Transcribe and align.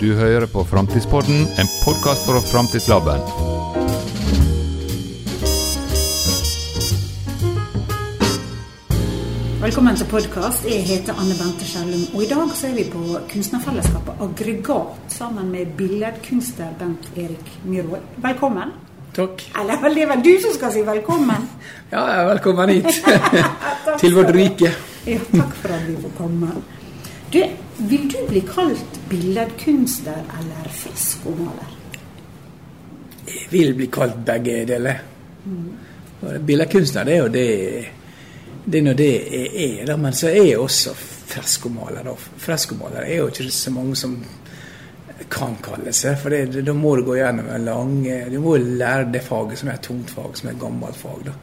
Du 0.00 0.10
hører 0.12 0.44
på 0.46 0.60
Framtidspodden, 0.64 1.46
en 1.60 1.68
podkast 1.84 2.26
fra 2.28 2.40
Framtidslaben. 2.44 3.22
Velkommen 9.62 9.96
til 9.96 10.06
podkast. 10.10 10.68
Jeg 10.68 10.84
heter 10.84 11.16
Anne 11.16 11.38
Bente 11.38 11.64
Skjellum. 11.64 12.04
Og 12.12 12.26
i 12.26 12.28
dag 12.28 12.52
så 12.52 12.68
er 12.68 12.76
vi 12.76 12.84
på 12.92 13.16
kunstnerfellesskapet 13.32 14.20
Aggregat 14.26 15.16
sammen 15.16 15.48
med 15.54 15.72
billedkunstner 15.80 16.76
Bent 16.78 17.08
Erik 17.16 17.52
Myhrvold. 17.64 18.04
Velkommen. 18.28 18.76
Takk. 19.16 19.46
Eller 19.62 19.80
vel, 19.80 19.96
det 19.96 20.04
er 20.04 20.12
vel 20.12 20.24
du 20.28 20.34
som 20.44 20.58
skal 20.58 20.76
si 20.76 20.84
velkommen? 20.84 21.48
Ja, 21.94 22.04
ja, 22.18 22.24
velkommen 22.28 22.68
hit. 22.68 23.00
Til 24.02 24.12
vårt 24.18 24.36
rike. 24.36 24.76
Ja, 25.08 25.22
takk 25.32 25.56
for 25.62 25.72
at 25.72 25.88
vi 25.88 25.96
får 26.04 26.18
komme. 26.20 26.52
Du, 27.32 27.40
vil 27.78 28.08
du 28.08 28.18
bli 28.28 28.40
kalt 28.40 29.00
billedkunstner 29.10 30.22
eller 30.38 30.70
freskomaler? 30.72 31.74
Jeg 33.26 33.50
vil 33.50 33.74
bli 33.74 33.90
kalt 33.92 34.16
begge 34.26 34.64
deler. 34.68 35.02
Mm. 35.44 35.68
Billedkunstner 36.46 37.04
det 37.04 37.14
er 37.14 37.22
jo 37.22 37.28
det 37.28 37.50
det 38.66 38.80
er 38.80 38.82
nå 38.82 38.92
det 38.98 39.12
jeg 39.12 39.50
er, 39.62 39.84
da, 39.86 39.94
men 39.96 40.14
så 40.16 40.26
er 40.26 40.48
jeg 40.48 40.58
også 40.58 40.90
freskomaler. 41.30 42.08
Freskomaler 42.42 43.04
er 43.04 43.20
jo 43.20 43.28
ikke 43.30 43.46
så 43.54 43.70
mange 43.70 43.94
som 43.98 44.16
kan 45.30 45.54
kalle 45.62 45.92
seg, 45.94 46.16
for 46.18 46.34
det, 46.34 46.64
da 46.66 46.74
må 46.74 46.96
du 46.98 47.04
gå 47.06 47.14
gjennom 47.20 47.46
en 47.54 47.64
lang 47.64 47.92
Du 48.30 48.40
må 48.42 48.56
lære 48.58 49.06
det 49.14 49.22
faget 49.22 49.60
som 49.60 49.70
er 49.70 49.78
et 49.78 49.86
tungt 49.86 50.10
fag, 50.10 50.34
som 50.34 50.48
er 50.48 50.56
et 50.56 50.60
gammelt 50.60 50.98
fag. 50.98 51.22
da. 51.28 51.36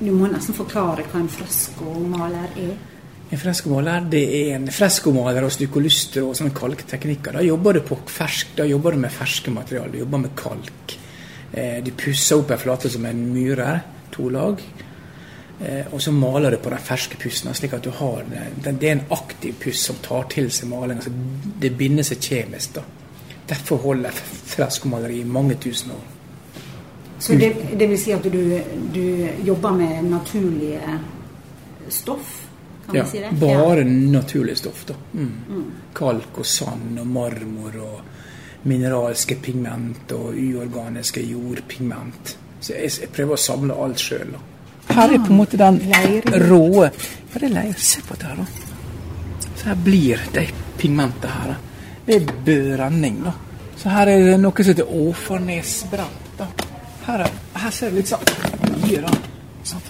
Du 0.00 0.12
må 0.14 0.30
nesten 0.32 0.56
forklare 0.56 1.04
hva 1.10 1.20
en 1.20 1.28
freskomaler 1.28 2.56
er. 2.56 2.72
En 3.28 3.40
freskomaler 3.40 4.06
det 4.08 4.22
er 4.24 4.54
en 4.56 4.70
freskomaler 4.72 5.44
og 5.44 5.52
stykkoluster 5.52 6.24
og 6.24 6.36
sånne 6.36 6.54
kalkteknikker. 6.56 7.36
Da 7.36 7.44
jobber 7.44 7.76
du 7.76 7.82
på 7.84 7.98
fersk, 8.08 8.54
da 8.56 8.64
jobber 8.64 8.96
du 8.96 9.02
med 9.02 9.12
ferske 9.12 9.52
materialer. 9.52 9.92
Du 9.92 9.98
jobber 10.00 10.22
med 10.22 10.34
kalk. 10.38 10.94
Eh, 11.52 11.82
du 11.84 11.92
pusser 11.92 12.40
opp 12.40 12.54
en 12.54 12.62
flate 12.62 12.88
som 12.92 13.04
en 13.04 13.20
myrer, 13.34 13.82
to 14.14 14.30
lag. 14.32 14.62
Eh, 15.60 15.92
og 15.92 16.00
så 16.00 16.12
maler 16.16 16.56
du 16.56 16.60
på 16.64 16.72
den 16.72 16.80
ferske 16.88 17.20
pussen, 17.20 17.52
slik 17.52 17.76
at 17.76 17.84
du 17.84 17.90
har 18.00 18.24
det, 18.30 18.72
det 18.80 18.88
er 18.88 18.96
en 18.96 19.06
aktiv 19.12 19.60
puss 19.60 19.84
som 19.90 20.00
tar 20.00 20.28
til 20.32 20.48
seg 20.54 20.72
malinga. 20.72 21.02
Altså, 21.02 21.12
det 21.60 21.74
binder 21.76 22.08
seg 22.08 22.24
kjemisk. 22.24 22.78
da. 22.80 22.86
Derfor 23.48 23.84
holder 23.84 24.16
freskomaleri 24.54 25.20
i 25.20 25.28
mange 25.28 25.60
tusen 25.60 25.92
år. 25.92 26.04
Så 27.18 27.34
det, 27.34 27.52
det 27.76 27.88
vil 27.90 27.98
si 27.98 28.12
at 28.14 28.24
du, 28.24 28.42
du 28.94 29.28
jobber 29.44 29.74
med 29.74 30.04
naturlige 30.06 30.80
stoff? 31.90 32.47
Kan 32.88 32.96
Ja, 32.96 33.04
vi 33.04 33.10
si 33.10 33.18
det? 33.20 33.30
bare 33.40 33.84
naturlig 33.84 34.56
stoff. 34.58 34.84
da. 34.88 34.94
Mm. 35.14 35.64
Kalk 35.94 36.38
og 36.40 36.46
sand 36.46 36.98
og 37.02 37.06
marmor 37.06 37.74
og 37.84 38.00
mineralske 38.68 39.36
pigment 39.44 40.12
og 40.16 40.32
uorganiske 40.34 41.20
jordpigment. 41.22 42.36
Så 42.60 42.72
jeg, 42.74 42.90
jeg 43.04 43.10
prøver 43.14 43.36
å 43.36 43.42
samle 43.44 43.76
alt 43.76 44.00
sjøl. 44.02 44.32
Her 44.88 45.12
er 45.14 45.20
på 45.20 45.30
en 45.34 45.36
måte 45.36 45.60
den 45.60 45.76
rå 46.48 46.62
Hva 46.80 46.88
Ja, 46.88 47.38
det 47.38 47.44
er 47.50 47.54
leir. 47.54 47.74
Se 47.76 48.00
på 48.08 48.16
det 48.16 48.24
her, 48.26 48.40
da. 48.40 48.46
Så 49.54 49.68
her 49.68 49.76
blir 49.84 50.24
de 50.32 50.46
pigmentene 50.80 51.34
her. 51.42 51.56
Det 52.06 52.16
er 52.16 52.32
brenning, 52.46 53.20
da. 53.26 53.34
Så 53.76 53.92
her 53.92 54.08
er 54.08 54.24
det 54.32 54.38
noe 54.40 54.64
som 54.64 54.72
heter 54.72 54.88
Åfarnesbrent. 55.04 56.40
Her, 57.06 57.20
er, 57.26 57.30
her 57.54 57.70
ser 57.70 57.90
det 57.92 58.00
litt 58.00 58.08
sånn 58.08 58.24
mye, 58.80 59.02
da. 59.04 59.12
Sånn 59.68 59.84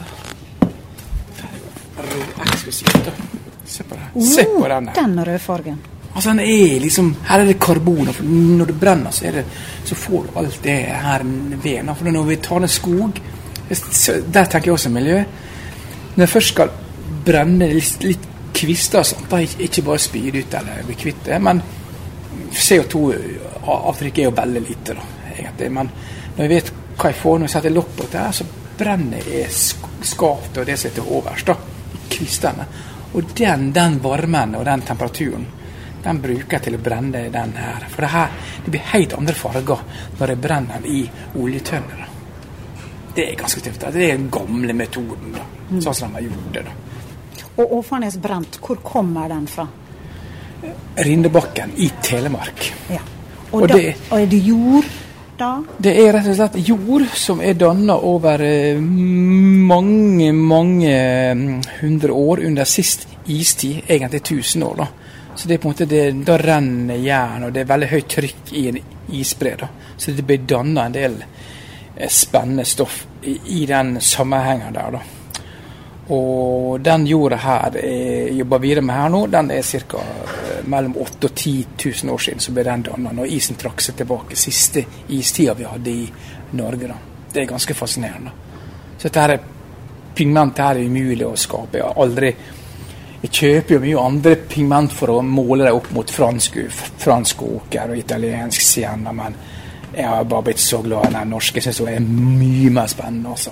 eksklusivt. 2.45 3.11
Se 3.69 3.85
på 3.85 3.95
det. 3.99 4.25
Se 4.25 4.45
på 4.45 4.69
den 4.69 4.89
her 4.89 4.95
Den 4.95 5.19
rødfargen. 5.27 5.79
Altså, 6.15 6.31
den 6.31 6.41
er 6.41 6.81
liksom 6.81 7.11
Her 7.29 7.41
er 7.41 7.45
det 7.47 7.59
karbon. 7.61 8.07
for 8.13 8.25
Når 8.25 8.67
det 8.67 8.81
brenner, 8.81 9.11
så, 9.11 9.25
det, 9.33 9.45
så 9.85 9.95
får 9.95 10.23
du 10.33 10.39
alt 10.39 10.61
det 10.65 10.77
her 11.05 11.23
ved. 11.63 11.95
For 11.97 12.05
når 12.11 12.23
vi 12.25 12.37
tar 12.37 12.59
ned 12.61 12.69
skog 12.69 13.21
Der 14.33 14.45
tenker 14.45 14.67
jeg 14.71 14.73
også 14.73 14.89
miljø. 14.91 15.19
Når 16.17 16.23
jeg 16.23 16.29
først 16.29 16.49
skal 16.49 16.71
brenne 17.27 17.69
litt, 17.75 18.03
litt 18.05 18.25
kvister 18.55 18.99
og 18.99 19.07
sånt, 19.07 19.29
da 19.31 19.37
ikke 19.39 19.83
bare 19.87 19.99
spyde 19.99 20.39
ut 20.41 20.55
eller 20.55 20.83
bli 20.87 20.95
kvitt 20.99 21.21
det, 21.29 21.37
men 21.43 21.61
CO2-avtrykket 22.89 24.19
er 24.19 24.29
jo 24.29 24.33
veldig 24.37 24.63
lite, 24.65 24.95
da, 24.97 25.05
egentlig. 25.37 25.69
Men 25.73 25.91
når 26.37 26.45
jeg 26.45 26.51
vet 26.55 26.73
hva 26.99 27.11
jeg 27.13 27.19
får 27.21 27.39
når 27.39 27.47
jeg 27.49 27.55
setter 27.55 27.75
lokk 27.77 27.91
på 27.97 28.07
dette, 28.09 28.25
så 28.39 28.47
brenner 28.79 29.29
jeg 29.31 29.51
sk- 29.53 29.91
skapet 30.15 30.59
og 30.63 30.67
det 30.67 30.79
som 30.79 30.91
er 30.91 30.95
til 30.97 31.13
overs, 31.19 31.45
da, 31.47 31.55
i. 32.21 32.67
Og 33.15 33.25
den, 33.35 33.73
den 33.73 33.99
varmen 34.03 34.55
og 34.59 34.65
den 34.65 34.83
temperaturen, 34.83 35.47
den 36.05 36.21
bruker 36.23 36.57
jeg 36.59 36.63
til 36.63 36.77
å 36.77 36.83
brenne 36.83 37.25
den 37.33 37.55
her. 37.57 37.87
For 37.91 38.05
det 38.05 38.11
her 38.13 38.29
det 38.65 38.71
blir 38.75 38.85
helt 38.93 39.15
andre 39.19 39.35
farger 39.35 39.81
når 40.19 40.29
jeg 40.35 40.41
brenner 40.45 40.81
den 40.85 40.93
i 40.93 41.11
oljetønner. 41.41 42.05
Det 43.15 43.25
er 43.33 43.35
ganske 43.41 43.61
tøft. 43.65 43.81
Det 43.93 44.05
er 44.11 44.17
den 44.17 44.29
gamle 44.31 44.73
metoden, 44.77 45.33
da. 45.35 45.47
sånn 45.81 45.95
som 45.95 46.13
de 46.15 46.21
har 46.21 46.29
gjort 46.29 46.53
det. 46.55 46.65
da. 46.69 46.77
Og 47.59 47.73
Åfarnes 47.81 48.17
brent, 48.23 48.61
hvor 48.63 48.77
kommer 48.85 49.29
den 49.29 49.47
fra? 49.51 49.67
Rindebakken 50.97 51.73
i 51.77 51.89
Telemark. 52.03 52.73
Ja. 52.91 53.01
Og, 53.51 53.63
Og 53.63 53.69
da, 53.69 53.75
det- 53.77 53.97
og 54.11 54.21
er 54.21 54.27
det 54.27 54.39
jord 54.45 54.85
da? 55.39 55.51
Det 55.79 55.95
er 56.03 56.13
rett 56.17 56.29
og 56.31 56.37
slett 56.39 56.59
jord 56.69 57.05
som 57.17 57.43
er 57.45 57.57
danna 57.59 57.97
over 58.05 58.43
eh, 58.45 58.81
mange, 58.81 60.33
mange 60.33 60.95
mm, 61.35 61.61
hundre 61.81 62.13
år 62.13 62.45
under 62.49 62.69
sist 62.69 63.07
istid, 63.29 63.83
egentlig 63.87 64.23
1000 64.23 64.63
år. 64.63 64.75
da. 64.77 64.89
Så 65.35 65.49
det 65.49 65.55
er 65.55 65.59
på 65.63 65.69
en 65.69 65.75
måte 65.75 65.87
det, 65.87 66.25
Da 66.27 66.39
renner 66.39 66.99
jern, 66.99 67.45
og 67.47 67.53
det 67.55 67.63
er 67.63 67.71
veldig 67.73 67.91
høyt 67.93 68.09
trykk 68.11 68.53
i 68.59 68.65
en 68.73 68.81
isbre. 69.15 69.69
Så 69.97 70.13
det 70.13 70.27
blir 70.27 70.43
danna 70.47 70.87
en 70.87 70.97
del 70.97 71.15
eh, 71.23 72.09
spennende 72.09 72.65
stoff 72.65 73.05
i, 73.23 73.39
i 73.63 73.67
den 73.67 74.01
sammenhengen 74.01 74.75
der. 74.75 74.99
da. 74.99 75.05
Og 76.09 76.81
den 76.81 77.07
jorda 77.07 77.37
her 77.37 77.75
jeg 77.83 78.39
jobber 78.39 78.63
videre 78.63 78.83
med 78.83 78.97
her 78.97 79.11
nå, 79.13 79.27
den 79.29 79.51
er 79.53 79.63
ca. 79.63 80.03
mellom 80.69 80.97
8000 80.97 81.25
og 81.25 81.35
10 81.35 81.67
000 82.05 82.15
år 82.15 82.19
siden 82.19 82.41
så 82.41 82.53
ble 82.53 82.65
den 82.65 82.85
danna, 82.91 83.13
når 83.13 83.35
isen 83.37 83.59
trakk 83.61 83.83
seg 83.85 83.97
tilbake. 83.99 84.37
Siste 84.37 84.85
istida 85.09 85.55
vi 85.55 85.67
hadde 85.69 85.91
i 85.91 86.07
Norge. 86.59 86.89
da. 86.89 86.95
Det 87.33 87.43
er 87.43 87.51
ganske 87.51 87.75
fascinerende. 87.75 88.31
Så 88.99 89.09
dette 89.09 89.21
her 89.21 89.39
pigmentet 89.39 89.55
pigment 90.15 90.59
her 90.59 90.77
er 90.77 90.87
umulig 90.87 91.27
å 91.27 91.37
skape. 91.37 91.79
Jeg 91.79 91.87
har 91.87 92.03
aldri 92.03 92.33
jeg 93.19 93.33
kjøper 93.35 93.75
jo 93.75 93.81
mye 93.83 94.03
andre 94.03 94.35
pigment 94.47 94.93
for 94.95 95.11
å 95.11 95.23
måle 95.27 95.65
det 95.67 95.73
opp 95.75 95.89
mot 95.91 96.11
fransk, 96.11 96.59
fransk 97.03 97.41
åker 97.43 97.91
og 97.91 97.99
italiensk 97.99 98.63
sienna, 98.63 99.11
men 99.13 99.35
jeg 99.91 100.07
har 100.07 100.29
bare 100.31 100.47
blitt 100.47 100.63
så 100.63 100.79
glad 100.85 101.09
i 101.09 101.17
den 101.17 101.33
norske. 101.35 101.59
Jeg 101.59 101.67
syns 101.67 101.81
den 101.83 101.97
er 101.97 102.05
mye 102.39 102.71
mer 102.71 102.87
spennende. 102.87 103.33
altså. 103.35 103.51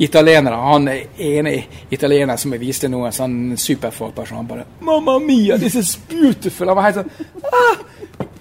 Italienere, 0.00 0.54
Han 0.54 0.88
ene 0.88 1.54
italiener 1.92 2.36
som 2.40 2.52
jeg 2.54 2.60
viste 2.60 2.88
nå, 2.88 3.02
en 3.04 3.12
sånn 3.12 3.56
superfagperson, 3.56 4.36
han 4.36 4.46
bare 4.46 4.64
'Mamma 4.80 5.18
mia, 5.18 5.58
this 5.58 5.74
is 5.74 5.98
beautiful!' 6.08 6.68
Han 6.68 6.76
var 6.76 6.82
helt 6.82 6.96
sånn 6.96 7.10
ah, 7.52 7.76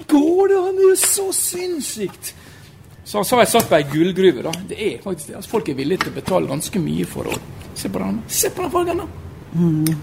'Går 0.08 0.48
det 0.48 0.58
an? 0.58 0.76
Det 0.76 0.84
er 0.84 0.90
jo 0.90 0.96
så 0.96 1.32
sinnssykt!' 1.34 2.34
Så 3.04 3.18
han 3.18 3.26
sa 3.26 3.40
jeg 3.42 3.48
satt 3.48 3.70
på 3.70 3.76
ei 3.76 3.84
gullgruve. 3.90 4.44
da. 4.44 4.52
Det 4.70 4.78
er 4.78 5.02
faktisk 5.02 5.28
det. 5.28 5.36
Altså, 5.36 5.50
folk 5.50 5.70
er 5.70 5.74
villige 5.74 5.98
til 5.98 6.12
å 6.12 6.16
betale 6.16 6.48
ganske 6.48 6.80
mye 6.80 7.06
for 7.06 7.24
å 7.24 7.40
Se 7.80 7.90
på 7.90 8.00
den 8.00 8.22
Se 8.28 8.50
på 8.50 8.62
den 8.62 8.72
fargen, 8.72 8.98
da! 8.98 9.06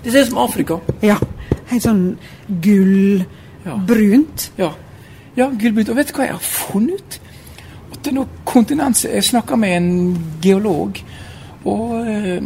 Det 0.03 0.13
ser 0.13 0.21
ut 0.23 0.29
som 0.29 0.39
Afrika. 0.39 0.79
Ja. 1.03 1.17
Helt 1.71 1.85
sånn 1.85 2.19
gullbrunt. 2.63 4.51
Ja, 4.59 4.73
ja 5.37 5.49
gullbrunt. 5.51 5.89
Og 5.93 5.97
vet 6.01 6.11
du 6.11 6.15
hva 6.19 6.27
jeg 6.27 6.35
har 6.35 6.43
funnet 6.43 7.01
ut? 7.01 7.21
At 7.93 8.01
det 8.03 8.11
er 8.11 8.17
noe 8.17 8.41
kontinens 8.45 9.05
Jeg 9.07 9.25
snakka 9.25 9.57
med 9.61 9.77
en 9.77 9.91
geolog, 10.43 10.99
og 11.67 12.09
eh, 12.09 12.43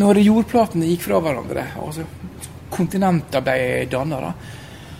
når 0.00 0.22
jordplatene 0.24 0.88
gikk 0.90 1.06
fra 1.06 1.20
hverandre, 1.22 1.66
altså 1.78 2.06
kontinenter 2.70 3.44
ble 3.46 3.84
danna, 3.90 4.32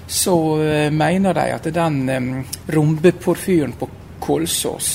så 0.06 0.36
eh, 0.62 0.90
mener 0.94 1.34
de 1.34 1.46
at 1.54 1.70
den 1.75 1.98
eh, 2.08 2.28
rombeporfyren 2.75 3.75
på 3.78 3.88
Kolsås 4.20 4.90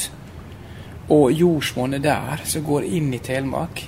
og 1.11 1.31
jordsmonnet 1.33 2.03
der, 2.03 2.45
som 2.47 2.63
går 2.65 2.87
inn 2.97 3.11
i 3.13 3.19
Telemark, 3.23 3.83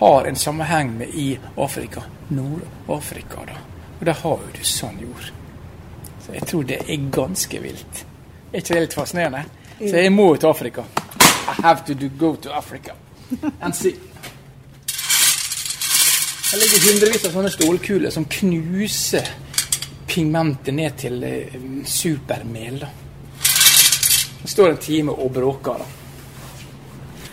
har 0.00 0.26
en 0.26 0.38
sammenheng 0.38 0.94
med 0.96 1.12
i 1.14 1.28
Afrika. 1.60 2.02
Nord-Afrika, 2.28 3.44
da. 3.46 3.58
Og 3.98 4.06
der 4.06 4.16
har 4.22 4.40
jo 4.46 4.54
du 4.56 4.64
sånn 4.64 4.96
jord. 5.02 5.28
Så 6.24 6.34
jeg 6.34 6.48
tror 6.48 6.64
det 6.66 6.80
er 6.86 7.04
ganske 7.12 7.60
vilt. 7.62 8.02
Er 8.50 8.62
ikke 8.62 8.74
det 8.74 8.82
litt 8.86 8.96
fascinerende? 8.96 9.44
Så 9.78 9.92
jeg 9.92 10.14
må 10.14 10.32
til 10.36 10.50
Afrika. 10.50 10.86
I 11.20 11.62
have 11.62 11.84
to 11.86 11.94
do, 11.94 12.08
go 12.18 12.34
to 12.36 12.50
Africa 12.56 12.96
and 13.60 13.76
si. 13.76 13.94
Her 16.50 16.58
ligger 16.58 16.86
hundrevis 16.88 17.26
av 17.28 17.36
sånne 17.36 17.52
stålkuler 17.54 18.10
som 18.14 18.26
knuser 18.26 19.28
pigmentet 20.10 20.74
ned 20.74 20.96
til 20.98 21.22
eh, 21.22 21.58
supermel. 21.86 22.80
Det 24.40 24.50
står 24.50 24.72
en 24.72 24.80
time 24.82 25.14
og 25.14 25.30
bråker. 25.36 25.84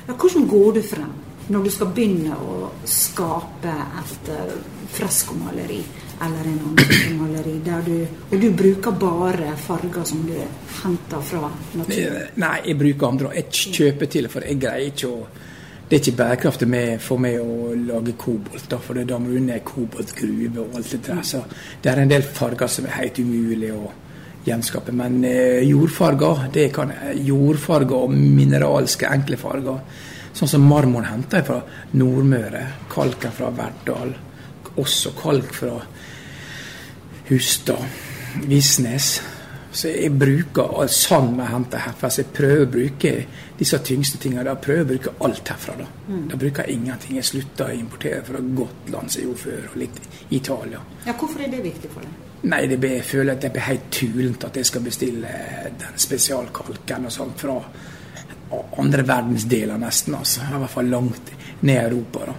Ja, 0.08 0.14
hvordan 0.14 0.46
går 0.48 0.76
du 0.78 0.84
frem? 0.86 1.16
når 1.48 1.64
du 1.64 1.72
skal 1.72 1.92
begynne 1.96 2.36
å 2.36 2.70
skape 2.88 3.72
et 4.02 4.30
uh, 4.36 4.52
freskomaleri 4.92 5.80
eller 6.18 6.50
en 6.50 6.56
annen 6.66 6.80
type 6.82 7.14
maleri, 7.14 7.54
du, 7.62 7.98
og 8.32 8.40
du 8.42 8.48
bruker 8.58 8.96
bare 8.98 9.52
farger 9.62 10.08
som 10.10 10.24
du 10.26 10.34
henter 10.82 11.22
fra 11.30 11.52
naturen? 11.78 12.32
Nei, 12.42 12.56
jeg 12.66 12.78
bruker 12.80 13.08
andre. 13.12 13.34
Jeg 13.38 13.76
kjøper 13.78 14.10
til, 14.16 14.30
for 14.34 14.48
jeg 14.48 14.58
greier 14.64 14.90
ikke 14.90 15.12
å 15.12 15.20
det 15.88 15.96
er 15.96 16.02
ikke 16.02 16.18
bærekraftig 16.18 16.68
med, 16.68 16.98
for 17.00 17.22
meg 17.24 17.38
å 17.40 17.72
lage 17.80 18.18
kobolt, 18.20 18.66
da, 18.68 18.80
for 18.84 19.00
da 19.08 19.20
må 19.24 19.32
du 19.32 19.40
ned 19.40 19.64
koboltgruve 19.64 20.66
og 20.66 20.76
alt 20.76 20.92
det 20.92 21.00
der. 21.06 21.22
Så 21.24 21.40
det 21.84 21.92
er 21.92 22.02
en 22.02 22.12
del 22.12 22.26
farger 22.28 22.68
som 22.72 22.90
er 22.90 22.98
helt 22.98 23.22
umulig 23.24 23.72
å 23.72 23.94
gjenskape. 24.48 24.92
Men 24.92 25.22
eh, 25.28 25.64
jordfarger, 25.64 26.50
det 26.52 26.68
kan 26.76 26.92
jordfarger 27.24 28.04
og 28.04 28.12
mineralske, 28.18 29.08
enkle 29.08 29.40
farger. 29.40 29.80
Sånn 30.36 30.52
som 30.52 30.68
marmoren 30.68 31.08
henter 31.08 31.40
jeg 31.40 31.48
fra 31.48 31.62
Nordmøre, 31.98 32.66
kalken 32.92 33.34
fra 33.34 33.54
Verdal, 33.56 34.12
også 34.78 35.16
kalk 35.18 35.56
fra 35.56 35.80
Hustad, 37.32 38.04
Visnes. 38.44 39.16
Så 39.78 39.92
jeg 39.94 40.10
bruker 40.18 40.88
sand 40.90 41.36
vi 41.38 41.48
henter 41.52 41.84
herfra. 41.86 42.10
Så 42.10 42.24
jeg 42.24 42.32
prøver 42.34 42.64
å 42.66 42.70
bruke 42.74 43.12
disse 43.60 43.78
tyngste 43.86 44.18
tingene. 44.22 44.46
Da 44.48 44.56
prøver 44.62 44.80
jeg 44.80 44.88
å 44.88 44.92
bruke 44.94 45.14
alt 45.28 45.52
herfra. 45.54 45.76
Da 45.78 45.90
mm. 46.08 46.24
Da 46.32 46.40
bruker 46.42 46.66
jeg 46.66 46.80
ingenting. 46.80 47.20
Jeg 47.20 47.30
slutta 47.30 47.68
å 47.68 47.76
importere 47.76 48.24
fra 48.26 48.42
Gotland, 48.42 49.12
som 49.14 49.22
jeg 49.22 49.28
gjorde 49.28 49.44
før, 49.44 49.68
og 49.70 49.78
litt 49.84 50.02
Italia. 50.34 50.82
Ja, 51.06 51.14
Hvorfor 51.14 51.46
er 51.46 51.54
det 51.54 51.62
viktig 51.68 51.94
for 51.94 52.08
deg? 52.08 52.24
Nei, 52.48 52.64
det 52.70 52.78
ble, 52.82 52.96
jeg 53.00 53.06
føler 53.06 53.34
at 53.34 53.46
det 53.46 53.54
blir 53.54 53.66
helt 53.66 53.88
tulent 53.94 54.44
at 54.46 54.58
jeg 54.60 54.70
skal 54.70 54.84
bestille 54.86 55.38
den 55.82 55.96
spesialkalken 56.02 57.08
og 57.10 57.14
sånt 57.14 57.40
fra 57.42 57.56
andre 58.82 59.06
verdensdeler, 59.06 59.78
nesten. 59.82 60.18
altså. 60.18 60.46
I 60.46 60.62
hvert 60.62 60.74
fall 60.74 60.94
langt 60.94 61.34
ned 61.60 61.74
i 61.76 61.82
Europa. 61.86 62.30
da. 62.30 62.38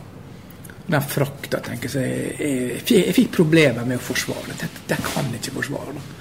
Den 0.88 1.11
frakta, 1.14 1.61
tenker 1.61 1.99
jeg, 2.00 2.31
jeg, 2.38 2.79
jeg, 2.81 3.02
jeg 3.11 3.14
fikk 3.14 3.34
problemer 3.43 3.84
med 3.87 4.00
å 4.00 4.06
forsvare 4.06 4.56
det. 4.58 4.70
Det 4.88 5.05
kan 5.05 5.29
jeg 5.34 5.43
ikke 5.43 5.61
forsvare. 5.61 5.99
da. 5.99 6.18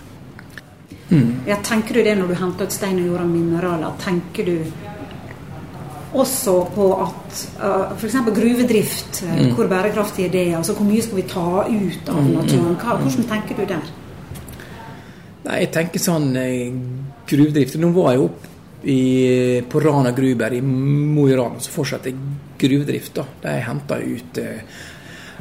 Mm. 1.10 1.48
Ja, 1.48 1.58
tenker 1.64 1.96
du 1.96 2.04
det 2.04 2.18
når 2.20 2.34
du 2.34 2.36
henter 2.36 2.68
ut 2.68 2.76
stein 2.76 3.00
og 3.00 3.12
jord 3.12 3.24
og 3.24 3.30
mineraler? 3.32 3.94
Tenker 4.04 4.48
du 4.48 4.56
også 6.18 6.56
på 6.74 6.88
at 7.04 7.40
uh, 7.62 7.94
f.eks. 7.96 8.18
gruvedrift, 8.26 9.22
uh, 9.24 9.38
mm. 9.38 9.54
hvor 9.56 9.70
bærekraftig 9.72 10.26
er 10.26 10.34
det? 10.34 10.46
Altså 10.56 10.74
Hvor 10.74 10.88
mye 10.88 11.04
skal 11.04 11.20
vi 11.20 11.26
ta 11.30 11.48
ut 11.68 12.12
av 12.12 12.22
mm, 12.22 12.34
naturen? 12.34 12.74
Mm. 12.74 12.78
Hva, 12.82 13.00
hvordan 13.04 13.30
tenker 13.32 13.60
du 13.60 13.66
der? 13.70 13.90
Nei, 15.48 15.62
Jeg 15.62 15.72
tenker 15.76 16.04
sånn 16.04 16.32
eh, 16.40 16.76
gruvedrift 17.28 17.78
Nå 17.80 17.92
var 17.96 18.16
jeg 18.16 18.24
oppe 18.26 18.54
i, 18.88 19.00
på 19.68 19.80
Rana 19.84 20.12
Gruber 20.16 20.54
i 20.54 20.62
Mo 20.62 21.26
i 21.28 21.36
Rana, 21.36 21.60
så 21.60 21.72
fortsatte 21.74 22.14
gruvedrift. 22.62 23.16
da. 23.18 23.26
De 23.42 23.56
henta 23.66 23.98
ut 24.00 24.38
eh, 24.38 24.62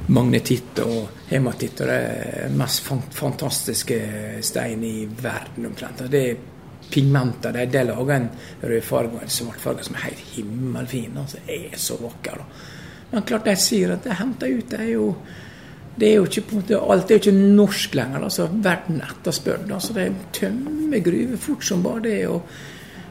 magnetitt 0.06 0.78
og 0.84 1.08
hematitt. 1.31 1.81
Og 1.81 1.88
det 1.90 1.96
er 1.96 2.44
den 2.48 2.58
mest 2.60 2.84
fantastiske 3.16 4.00
stein 4.46 4.84
i 4.84 5.08
verden 5.22 5.66
omtrent. 5.70 6.04
Det 6.10 6.22
er 6.31 6.44
pigmenter. 6.90 7.52
Det, 7.52 7.66
det 7.72 7.87
lager 7.88 8.14
en 8.16 8.28
rødfarge 8.62 9.19
og 9.19 9.25
en 9.26 9.37
svartfarge 9.38 9.87
som 9.87 9.98
er 9.98 10.08
helt 10.08 10.25
himmelfin. 10.37 11.19
Altså, 11.22 11.43
det 11.46 11.58
er 11.72 11.81
så 11.81 11.98
vakker. 12.00 12.44
Men 13.10 13.26
klart 13.26 13.46
de 13.46 13.56
sier 13.58 13.94
at 13.94 14.06
det 14.06 14.19
henter 14.19 14.54
ut 14.58 14.70
det 14.70 14.81
er 14.82 14.94
jo 14.94 15.10
det 15.96 16.10
er 16.10 16.19
jo 16.19 16.25
ikke 16.28 16.43
måte, 16.52 16.76
Alt 16.76 17.10
er 17.10 17.16
jo 17.16 17.22
ikke 17.22 17.54
norsk 17.56 17.94
lenger. 17.96 18.25
altså 18.25 18.48
Verden 18.52 19.00
etterspør 19.00 19.62
det. 19.62 19.72
altså 19.72 19.94
De 19.96 20.14
tømmer 20.32 21.00
gruver 21.00 21.37
fort 21.37 21.64
som 21.64 21.82
bare 21.82 22.02
det. 22.04 22.28
og 22.28 22.43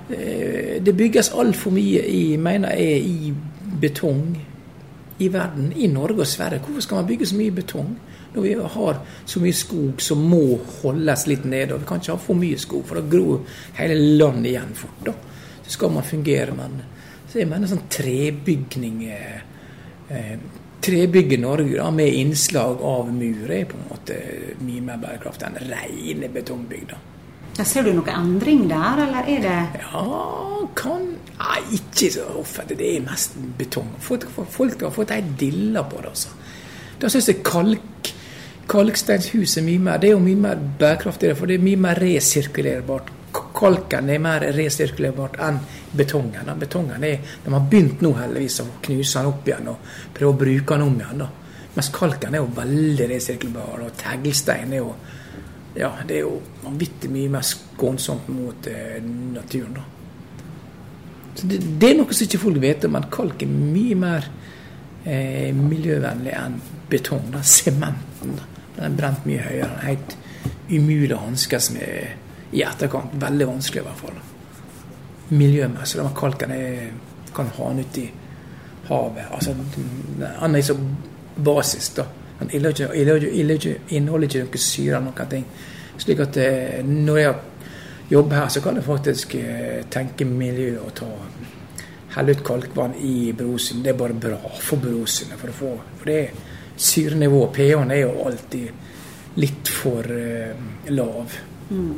eh, 0.09 0.83
Det 0.85 0.97
bygges 0.97 1.31
altfor 1.33 1.71
mye 1.71 2.05
i 2.05 2.37
mener 2.37 2.75
jeg, 2.77 3.01
i 3.01 3.33
betong 3.81 4.37
i 5.19 5.29
verden, 5.31 5.71
i 5.75 5.87
Norge 5.87 6.25
og 6.25 6.27
Sverige. 6.27 6.59
Hvorfor 6.65 6.81
skal 6.81 6.99
man 7.01 7.07
bygge 7.07 7.29
så 7.29 7.37
mye 7.39 7.55
betong 7.55 7.95
når 8.35 8.43
vi 8.43 8.53
har 8.73 8.97
så 9.25 9.39
mye 9.39 9.55
skog 9.55 10.01
som 10.03 10.25
må 10.27 10.59
holdes 10.81 11.27
litt 11.31 11.45
nede? 11.47 11.73
og 11.73 11.81
Vi 11.83 11.87
kan 11.87 12.01
ikke 12.01 12.17
ha 12.17 12.19
for 12.19 12.39
mye 12.39 12.59
skog, 12.59 12.83
for 12.87 12.99
da 12.99 13.07
gror 13.07 13.45
hele 13.79 13.95
landet 14.19 14.51
igjen 14.51 14.75
fort. 14.75 14.99
da. 15.05 15.13
Så 15.63 15.77
skal 15.77 15.95
man 15.95 16.03
fungere. 16.03 16.53
Men 16.55 16.81
så 17.31 17.39
jeg 17.39 17.49
mener 17.49 17.67
sånn 17.71 17.87
trebygning 17.89 19.03
eh, 19.09 20.37
Trebygge 20.85 21.37
Norge 21.41 21.79
da, 21.79 21.87
med 21.89 22.13
innslag 22.13 22.81
av 22.85 23.07
mur 23.09 23.49
er 23.49 23.63
på 23.65 23.77
en 23.79 23.87
måte 23.89 24.19
mye 24.61 24.83
mer 24.85 24.99
bærekraftig 25.01 25.47
enn 25.47 25.71
rene 25.71 26.29
betongbygg. 26.29 26.93
Ja, 27.55 27.63
ser 27.63 27.85
du 27.87 27.93
noen 27.95 28.09
endring 28.11 28.65
der, 28.67 28.99
eller 29.05 29.27
er 29.31 29.43
det 29.45 29.59
Ja, 29.85 30.05
kan 30.75 31.13
Nei, 31.35 31.61
ikke 31.75 32.09
så 32.13 32.25
offentlig. 32.39 32.77
Det 32.79 32.89
er 32.95 33.03
mest 33.03 33.33
betong. 33.59 33.89
Folk, 33.99 34.27
har 34.81 34.93
fått 34.95 35.11
ei 35.11 35.21
dilla 35.39 35.83
på 35.83 35.99
det, 35.99 36.13
altså. 36.13 36.31
Da 36.99 37.09
syns 37.11 37.27
jeg 37.27 37.41
kalk, 37.43 38.11
kalksteinshus 38.71 39.57
er 39.59 39.65
mye 39.67 39.83
mer 39.83 39.99
Det 39.99 40.09
er 40.09 40.15
jo 40.15 40.23
mye 40.23 40.39
mer 40.45 40.61
bærekraftig, 40.79 41.33
for 41.35 41.51
det 41.51 41.59
er 41.59 41.65
mye 41.65 41.81
mer 41.87 41.99
resirkulerbart. 41.99 43.11
Kalken 43.55 44.09
er 44.09 44.23
mer 44.23 44.47
resirkulerbart 44.55 45.35
enn 45.43 45.59
betongen. 45.95 46.53
Betongen 46.59 47.03
er, 47.03 47.19
De 47.43 47.51
har 47.51 47.67
begynt 47.71 48.01
nå 48.03 48.13
heldigvis 48.15 48.61
å 48.63 48.69
knuse 48.87 49.19
den 49.19 49.31
opp 49.31 49.47
igjen 49.47 49.67
og 49.71 49.91
prøve 50.15 50.31
å 50.31 50.39
bruke 50.39 50.77
den 50.77 50.87
om 50.87 50.95
igjen. 50.99 51.25
da. 51.25 51.29
Mens 51.75 51.91
kalken 51.91 52.33
er 52.33 52.39
jo 52.43 52.51
veldig 52.55 53.09
resirkulerbar, 53.11 53.83
og 53.83 53.99
teglstein 53.99 54.73
er 54.73 54.83
jo 54.83 54.95
ja, 55.75 55.91
det 56.07 56.19
er 56.19 56.23
jo 56.23 56.39
vanvittig 56.63 57.09
mye 57.11 57.31
mer 57.33 57.45
skånsomt 57.45 58.29
mot 58.31 58.67
eh, 58.71 58.97
naturen. 59.03 59.75
da. 59.75 59.83
Så 61.35 61.47
det, 61.51 61.59
det, 61.79 61.89
er 61.89 61.97
noe 61.99 62.15
som 62.15 62.27
ikke 62.27 62.39
folk 62.45 62.61
vet 62.63 62.85
om, 62.87 62.95
men 62.95 63.09
kalk 63.11 63.43
er 63.43 63.51
mye 63.51 63.97
mer 63.99 64.29
eh, 65.03 65.51
miljøvennlig 65.55 66.35
enn 66.39 66.59
betong. 66.89 67.27
da, 67.33 67.43
Sementen. 67.43 68.37
Den 68.75 68.85
er 68.87 68.95
brent 68.95 69.27
mye 69.27 69.43
høyere. 69.43 69.71
Den 69.73 69.81
er 69.81 69.89
helt 69.89 70.15
umulig 70.69 71.15
å 71.15 71.23
hanskes 71.25 71.71
med 71.75 72.55
i 72.55 72.63
etterkant. 72.63 73.17
Veldig 73.19 73.49
vanskelig 73.51 73.83
i 73.83 73.87
hvert 73.89 74.03
fall. 74.05 74.21
Miljømessig. 75.35 75.99
Den 75.99 76.15
kalken 76.15 76.55
er, 76.55 76.93
kan 77.35 77.51
ha 77.57 77.71
den 77.73 77.83
ute 77.83 78.05
i 78.05 78.11
havet. 78.87 79.27
Altså, 79.33 79.55
den 80.21 80.55
er 80.55 80.63
så 80.63 80.77
basis, 81.35 81.91
da. 81.97 82.07
Den 82.39 82.49
inneholder 82.51 84.27
ikke 84.27 84.43
noe 84.43 84.59
syre 84.59 84.97
eller 84.97 85.05
noen 85.07 85.29
ting. 85.31 85.45
Slik 85.97 86.19
at 86.19 86.37
eh, 86.37 86.81
når 86.83 87.17
jeg 87.17 87.35
jobber 88.11 88.35
her, 88.35 88.47
så 88.51 88.61
kan 88.61 88.75
jeg 88.75 88.83
faktisk 88.83 89.35
eh, 89.39 89.85
tenke 89.91 90.27
miljø 90.27 90.75
og 90.83 90.91
ta 90.97 91.11
helle 92.15 92.35
ut 92.35 92.43
kalkvann 92.47 92.95
i 92.99 93.31
brosynet. 93.35 93.83
Det 93.83 93.93
er 93.93 93.99
bare 93.99 94.17
bra 94.27 94.39
for 94.59 94.81
brosynet. 94.81 95.39
For, 95.39 95.55
for, 95.55 96.05
det 96.05 96.29
syrenivået, 96.77 97.51
pH-en, 97.55 97.91
er 97.91 98.03
jo 98.03 98.11
alltid 98.27 99.39
litt 99.39 99.71
for 99.71 100.07
uh, 100.07 100.67
lav. 100.95 101.33
Mm. 101.69 101.93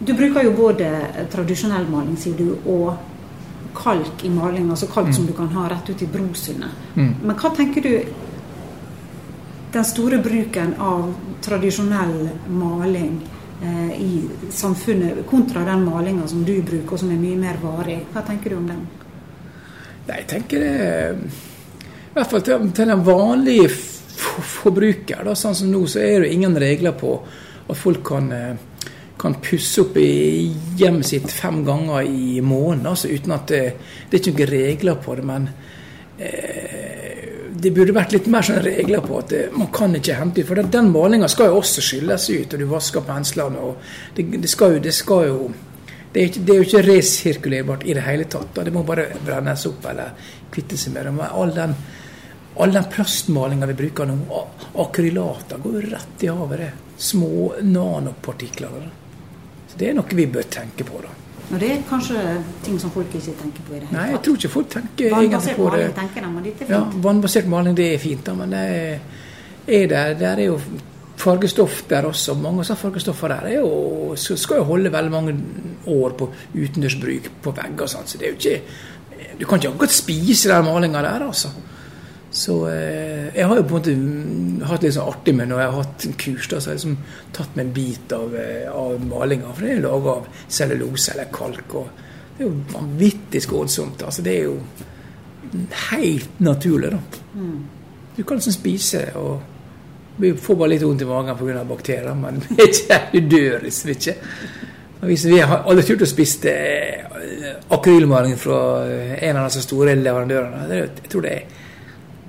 Du 0.00 0.12
bruker 0.16 0.44
jo 0.44 0.52
både 0.56 0.90
tradisjonell 1.32 1.88
maling, 1.88 2.18
sier 2.20 2.36
du, 2.36 2.50
og 2.68 2.96
kalk 3.76 4.24
i 4.24 4.32
maling. 4.32 4.68
Altså 4.70 4.88
kalk 4.92 5.08
mm. 5.08 5.16
som 5.16 5.28
du 5.28 5.32
kan 5.36 5.48
ha 5.56 5.68
rett 5.72 5.88
ut 5.88 6.04
i 6.04 6.08
brosynet. 6.10 6.82
Mm. 6.96 7.12
Men 7.22 7.36
hva 7.36 7.52
tenker 7.56 7.84
du 7.84 7.92
den 9.76 9.84
store 9.84 10.18
bruken 10.24 10.74
av 10.80 11.14
tradisjonell 11.44 12.28
maling 12.48 13.18
eh, 13.62 14.02
i 14.02 14.22
samfunnet, 14.50 15.26
kontra 15.28 15.64
den 15.64 15.84
malinga 15.84 16.28
som 16.28 16.44
du 16.44 16.54
bruker, 16.62 16.94
og 16.94 17.02
som 17.02 17.10
er 17.12 17.20
mye 17.20 17.36
mer 17.40 17.58
varig. 17.60 17.98
Hva 18.14 18.22
tenker 18.24 18.54
du 18.54 18.56
om 18.60 18.70
den? 18.70 18.86
Nei, 20.06 20.20
jeg 20.22 20.28
tenker 20.30 20.62
det 20.62 20.76
I 20.78 22.16
hvert 22.16 22.30
fall 22.30 22.44
til, 22.46 22.70
til 22.72 22.92
den 22.92 23.04
vanlige 23.04 23.68
forbruker. 24.62 25.26
Da, 25.26 25.34
sånn 25.36 25.58
som 25.58 25.68
nå, 25.72 25.82
så 25.90 26.00
er 26.00 26.24
det 26.24 26.32
ingen 26.32 26.56
regler 26.56 26.96
på 26.96 27.18
at 27.66 27.76
folk 27.76 28.00
kan, 28.06 28.32
eh, 28.32 28.88
kan 29.20 29.36
pusse 29.44 29.84
opp 29.84 30.00
i 30.00 30.54
hjemmet 30.78 31.10
sitt 31.10 31.28
fem 31.32 31.60
ganger 31.66 32.08
i 32.08 32.40
måneden. 32.40 32.88
Altså, 32.88 33.12
uten 33.12 33.36
at 33.36 33.52
det, 33.52 33.64
det 34.08 34.20
er 34.20 34.24
ikke 34.24 34.38
noen 34.38 34.54
regler 34.54 35.02
på 35.04 35.20
det. 35.20 35.28
men 35.34 35.50
eh, 36.16 36.75
det 37.62 37.72
burde 37.74 37.94
vært 37.96 38.12
litt 38.14 38.26
mer 38.32 38.44
sånne 38.46 38.62
regler 38.64 39.04
på 39.04 39.20
at 39.20 39.30
det, 39.32 39.42
man 39.56 39.70
kan 39.74 39.94
ikke 39.96 40.16
hente 40.18 40.42
ut. 40.42 40.48
For 40.48 40.58
den, 40.58 40.70
den 40.72 40.90
malinga 40.92 41.28
skal 41.30 41.50
jo 41.50 41.60
også 41.60 41.84
skylles 41.84 42.28
ut, 42.30 42.54
og 42.54 42.62
du 42.62 42.66
vasker 42.70 43.04
penslene. 43.06 43.62
og 43.62 44.16
det, 44.16 44.26
det, 44.42 44.50
skal 44.50 44.76
jo, 44.76 44.82
det 44.84 44.94
skal 44.96 45.28
jo 45.28 45.38
det 46.12 46.22
er, 46.22 46.30
ikke, 46.30 46.42
det 46.48 46.52
er, 46.52 46.56
jo 46.56 46.66
ikke 46.66 46.84
resirkulerbart 46.86 47.84
i 47.84 47.94
det 47.96 48.06
hele 48.06 48.24
tatt. 48.32 48.54
Da. 48.56 48.64
Det 48.64 48.72
må 48.72 48.82
bare 48.88 49.10
brennes 49.20 49.66
opp 49.68 49.84
eller 49.90 50.32
kvitte 50.52 50.78
seg 50.80 50.94
med. 50.94 51.10
Men 51.18 51.26
all 51.28 51.52
den, 51.56 51.74
all 52.56 52.72
den 52.72 52.88
plastmalinga 52.92 53.68
vi 53.68 53.76
bruker 53.82 54.08
nå, 54.08 54.42
akrylater, 54.86 55.60
går 55.60 55.76
jo 55.76 55.84
rett 55.90 56.24
i 56.24 56.32
havet. 56.32 56.64
det. 56.64 56.72
Små 56.96 57.52
nanopartikler. 57.60 58.88
Så 59.68 59.76
Det 59.76 59.90
er 59.90 59.98
noe 59.98 60.16
vi 60.16 60.26
bør 60.26 60.48
tenke 60.48 60.88
på. 60.88 61.02
da. 61.04 61.12
Og 61.46 61.60
det 61.62 61.68
er 61.70 61.82
kanskje 61.86 62.22
ting 62.66 62.78
som 62.82 62.90
folk 62.90 63.12
ikke 63.14 63.36
tenker 63.38 63.66
på 63.68 63.76
i 63.76 63.78
det 63.78 63.86
hele 63.86 63.92
tatt. 63.92 64.00
Nei, 64.00 64.08
jeg 64.10 64.22
tror 64.26 64.40
ikke 64.40 64.50
folk 64.50 64.68
tenker 64.72 65.12
egentlig 65.20 65.54
på 65.54 65.68
det. 65.76 65.84
Vannbasert 65.94 65.94
Maling, 65.94 65.94
tenker 66.00 66.26
de, 66.26 66.32
men 66.32 66.42
dette 66.48 66.64
er 66.64 66.66
fint. 66.66 66.74
Ja, 66.74 67.02
vannbasert 67.06 67.48
maling 67.52 67.78
det 67.78 67.86
er 67.92 68.02
fint, 68.02 68.26
da, 68.26 68.34
men 68.34 68.54
det 68.56 68.64
er 69.78 69.88
der, 69.92 70.14
der 70.18 70.42
er 70.42 70.48
jo 70.48 70.58
fargestoff 71.16 71.84
der 71.90 72.08
også. 72.10 72.34
Mange 72.40 72.66
av 72.66 72.80
fargestoffer 72.80 73.32
der 73.32 73.48
er 73.52 73.56
jo, 73.60 73.70
skal 74.16 74.60
jo 74.60 74.66
holde 74.72 74.92
veldig 74.92 75.12
mange 75.12 75.36
år 75.86 76.18
på 76.18 76.28
utendørsbruk 76.54 77.30
på 77.42 77.54
vegger. 77.56 77.90
Sånn. 77.90 78.10
Så 78.10 78.20
det 78.20 78.28
er 78.28 78.34
jo 78.34 78.42
ikke 78.42 78.60
Du 79.36 79.44
kan 79.44 79.60
ikke 79.60 79.68
akkurat 79.68 79.92
spise 79.92 80.48
den 80.48 80.64
malinga 80.64 81.02
der, 81.04 81.26
altså. 81.26 81.50
Så 82.32 82.54
eh, 82.68 83.32
jeg 83.36 83.46
har 83.48 83.56
jo 83.56 83.64
på 83.68 83.76
en 83.76 83.78
måte 83.78 83.94
hatt 84.70 84.86
litt 84.86 84.96
sånn 84.96 85.10
artig 85.10 85.34
med 85.36 85.50
når 85.50 85.62
jeg 85.62 85.70
har 85.72 85.82
hatt 85.82 86.06
en 86.08 86.18
kurs, 86.22 86.48
da, 86.50 86.60
så 86.60 86.70
har 86.70 86.76
jeg 86.76 86.82
liksom 86.82 87.30
tatt 87.36 87.56
meg 87.56 87.66
en 87.66 87.72
bit 87.76 88.12
av, 88.16 88.36
eh, 88.40 88.66
av 88.72 89.06
malinga. 89.06 89.52
For 89.52 89.66
det 89.66 89.72
er 89.74 89.84
laga 89.84 90.14
av 90.20 90.28
cellulose 90.48 91.14
eller 91.14 91.32
kalk. 91.32 91.74
og 91.74 92.04
Det 92.36 92.44
er 92.44 92.48
jo 92.48 92.54
vanvittig 92.72 93.42
skånsomt. 93.42 94.02
Altså, 94.04 94.22
det 94.22 94.38
er 94.38 94.44
jo 94.44 94.60
helt 95.90 96.40
naturlig, 96.40 96.90
da. 96.90 96.98
Du 98.16 98.22
kan 98.24 98.36
liksom 98.36 98.52
spise 98.52 99.06
og 99.16 99.40
vi 100.16 100.32
får 100.32 100.56
bare 100.56 100.72
litt 100.72 100.82
vondt 100.82 101.02
i 101.02 101.08
magen 101.08 101.36
pga. 101.36 101.64
bakterier, 101.64 102.14
men 102.14 102.40
du 103.12 103.20
dør 103.20 103.60
liksom 103.62 103.90
ikke. 103.92 104.14
Hvis 105.00 105.26
vi 105.28 105.40
har 105.40 105.66
aldri 105.68 105.84
turt 105.84 106.06
å 106.06 106.08
spise 106.08 106.52
eh, 106.52 107.50
akrylmaling 107.76 108.38
fra 108.40 108.60
en 109.20 109.36
av 109.36 109.50
de 109.52 109.60
store 109.62 109.94
leverandørene. 110.00 110.62
Jeg 110.72 111.10
tror 111.12 111.26
det 111.26 111.34
er 111.34 111.44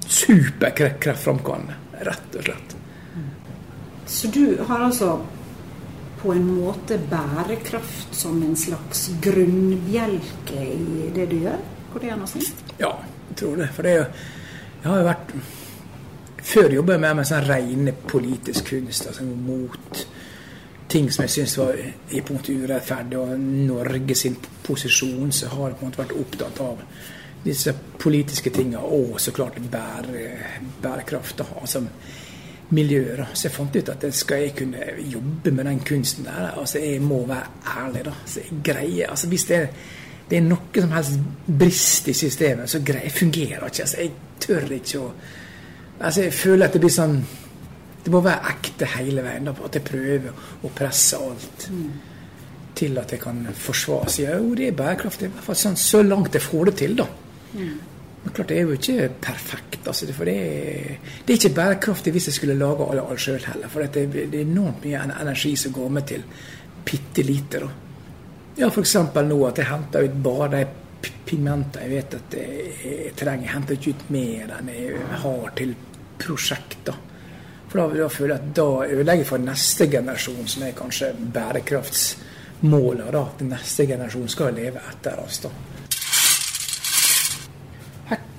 superkreftframkallende, 0.08 1.78
rett 2.06 2.38
og 2.38 2.48
slett. 2.50 2.78
Så 4.08 4.30
du 4.32 4.58
har 4.68 4.86
altså 4.86 5.18
på 6.22 6.34
en 6.34 6.46
måte 6.48 6.98
bærekraft 7.10 8.16
som 8.16 8.42
en 8.44 8.56
slags 8.56 9.10
grunnbjelke 9.22 10.64
i 10.64 11.10
det 11.16 11.28
du 11.30 11.38
gjør? 11.44 11.62
Går 11.94 12.04
det 12.04 12.14
an 12.16 12.26
å 12.26 12.30
si? 12.30 12.42
Ja, 12.80 12.94
jeg 13.30 13.38
tror 13.42 13.58
det. 13.60 13.70
For 13.76 13.86
det 13.86 13.94
er 13.94 14.02
jo 14.02 14.08
Jeg 14.78 14.92
har 14.92 15.00
jo 15.02 15.06
vært 15.08 15.32
Før 16.48 16.74
jobba 16.78 16.94
jeg 16.94 17.02
mer 17.04 17.16
med 17.18 17.28
sånn 17.28 17.44
rene 17.44 17.94
politisk 18.08 18.70
kunst, 18.72 19.08
altså 19.10 19.26
mot 19.26 20.04
ting 20.88 21.10
som 21.12 21.26
jeg 21.26 21.34
syns 21.34 21.58
var 21.60 21.76
i 21.76 22.22
punktet 22.24 22.62
urettferdig, 22.64 23.18
og 23.20 23.40
Norge 23.40 24.16
sin 24.16 24.38
posisjon, 24.64 25.32
så 25.36 25.50
har 25.52 25.74
jeg 25.74 25.80
på 25.80 25.84
en 25.84 25.90
måte 25.90 26.00
vært 26.00 26.16
opptatt 26.22 26.62
av 26.64 26.86
disse 27.46 27.74
politiske 28.00 28.50
tinga, 28.50 28.78
og 28.78 29.22
så 29.22 29.32
klart 29.32 29.60
bære, 29.72 30.30
bærekraft. 30.82 31.42
altså 31.62 31.84
miljøet. 32.70 33.26
Så 33.34 33.48
jeg 33.48 33.56
fant 33.56 33.76
ut 33.76 33.90
at 33.90 34.06
skal 34.16 34.42
jeg 34.44 34.56
kunne 34.58 34.90
jobbe 35.14 35.52
med 35.52 35.66
den 35.70 35.80
kunsten 35.80 36.26
der, 36.26 36.52
altså 36.60 36.80
jeg 36.80 37.02
må 37.02 37.26
være 37.26 37.48
ærlig. 37.86 38.06
da. 38.06 38.12
Så 38.26 38.40
jeg 38.40 38.60
greier, 38.64 39.10
altså 39.10 39.28
Hvis 39.28 39.46
det 39.46 39.58
er, 39.58 39.68
det 40.30 40.38
er 40.38 40.42
noe 40.42 40.82
som 40.82 40.92
helst 40.92 41.20
brist 41.60 42.08
i 42.08 42.14
systemet, 42.14 42.70
så 42.70 42.82
greier 42.86 43.10
fungerer 43.10 43.66
ikke. 43.66 43.82
altså 43.82 43.98
Jeg 44.02 44.12
tør 44.40 44.72
ikke 44.72 45.00
å 45.00 45.12
altså 46.00 46.22
Jeg 46.22 46.34
føler 46.34 46.66
at 46.66 46.74
det 46.74 46.82
blir 46.82 46.94
sånn 46.94 47.26
Det 48.06 48.12
må 48.14 48.20
være 48.22 48.52
ekte 48.52 48.86
hele 48.86 49.24
veien. 49.24 49.46
da, 49.46 49.54
At 49.66 49.76
jeg 49.76 49.84
prøver 49.84 50.32
å 50.64 50.70
presse 50.76 51.18
alt. 51.18 51.70
Til 52.76 52.98
at 52.98 53.12
jeg 53.12 53.20
kan 53.20 53.48
forsvare. 53.54 54.10
Så 54.10 54.22
jo, 54.22 54.54
det 54.56 54.68
er 54.68 54.72
bærekraftig. 54.72 55.28
I 55.28 55.32
hvert 55.32 55.44
fall 55.44 55.56
sånn, 55.56 55.76
så 55.76 56.02
langt 56.04 56.34
jeg 56.34 56.42
får 56.42 56.66
det 56.66 56.76
til, 56.76 56.96
da. 56.96 57.08
Men 57.54 58.34
klart, 58.34 58.48
det 58.50 58.58
er 58.58 58.62
jo 58.68 58.72
ikke 58.76 59.10
perfekt. 59.22 59.88
Altså, 59.88 60.08
for 60.14 60.26
det 60.26 60.36
er, 60.38 60.98
det 61.26 61.34
er 61.34 61.38
ikke 61.38 61.56
bærekraftig 61.56 62.12
hvis 62.12 62.28
jeg 62.28 62.34
skulle 62.34 62.58
lage 62.60 62.88
alle 62.92 63.06
alt 63.10 63.22
sjøl 63.24 63.46
heller. 63.46 63.70
For 63.72 63.86
det, 63.86 64.08
det 64.14 64.26
er 64.36 64.42
enormt 64.42 64.84
mye 64.84 65.04
energi 65.22 65.56
som 65.56 65.72
går 65.76 65.90
med 65.90 66.08
til 66.08 66.24
bitte 66.88 67.24
lite. 67.24 67.60
da. 67.64 67.70
Ja, 68.58 68.68
f.eks. 68.74 68.96
nå 69.16 69.38
at 69.48 69.58
jeg 69.62 69.70
henter 69.70 70.04
ut 70.08 70.18
bare 70.24 70.50
de 70.56 70.66
p- 71.02 71.14
jeg 71.28 71.90
vet 71.92 72.14
at 72.16 72.34
jeg, 72.34 72.72
jeg 72.84 73.16
trenger. 73.16 73.44
Jeg 73.46 73.54
henter 73.54 73.74
ikke 73.78 73.90
ut 73.96 74.10
mer 74.16 74.54
enn 74.60 74.70
jeg 74.74 75.02
har 75.24 75.52
til 75.56 75.76
prosjekter. 76.18 76.96
For 77.68 77.80
da, 77.82 77.88
da 78.00 78.08
føler 78.10 78.34
jeg 78.36 78.44
at 78.48 78.54
da 78.56 78.68
ødelegger 78.88 79.24
jeg 79.24 79.28
for 79.28 79.38
neste 79.44 79.88
generasjon, 79.92 80.48
som 80.48 80.64
er 80.64 80.72
kanskje 80.76 81.14
bærekraftsmålet. 81.36 83.12
da, 83.14 83.22
At 83.36 83.42
neste 83.46 83.86
generasjon 83.88 84.28
skal 84.32 84.54
leve 84.56 84.80
etter 84.92 85.20
oss. 85.24 85.40
da. 85.44 85.50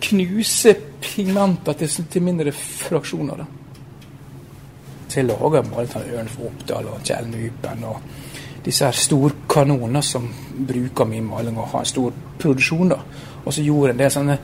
Her 0.08 0.16
knuser 0.16 0.74
pigmenter 1.00 1.72
til, 1.72 2.04
til 2.08 2.22
mindre 2.22 2.52
fraksjoner. 2.52 3.36
da. 3.36 3.44
Så 5.08 5.20
jeg 5.20 5.26
lager 5.26 5.62
både 5.62 6.04
Ørnf 6.16 6.38
Oppdal 6.38 6.88
og 6.88 7.02
Kjell 7.04 7.28
Nypen 7.28 7.84
og 7.84 8.00
disse 8.64 8.84
her 8.84 8.92
storkanonene 8.92 10.02
som 10.02 10.28
bruker 10.68 11.04
min 11.04 11.24
maling 11.24 11.58
og 11.58 11.68
har 11.68 11.84
en 11.84 11.86
stor 11.92 12.12
produksjon. 12.38 12.88
da. 12.88 12.98
Og 13.44 13.52
så 13.52 13.62
gjorde 13.62 13.88
jeg 13.88 13.94
en 13.94 14.02
del 14.02 14.10
sånne 14.10 14.38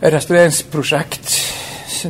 restaureringsprosjekt, 0.00 1.36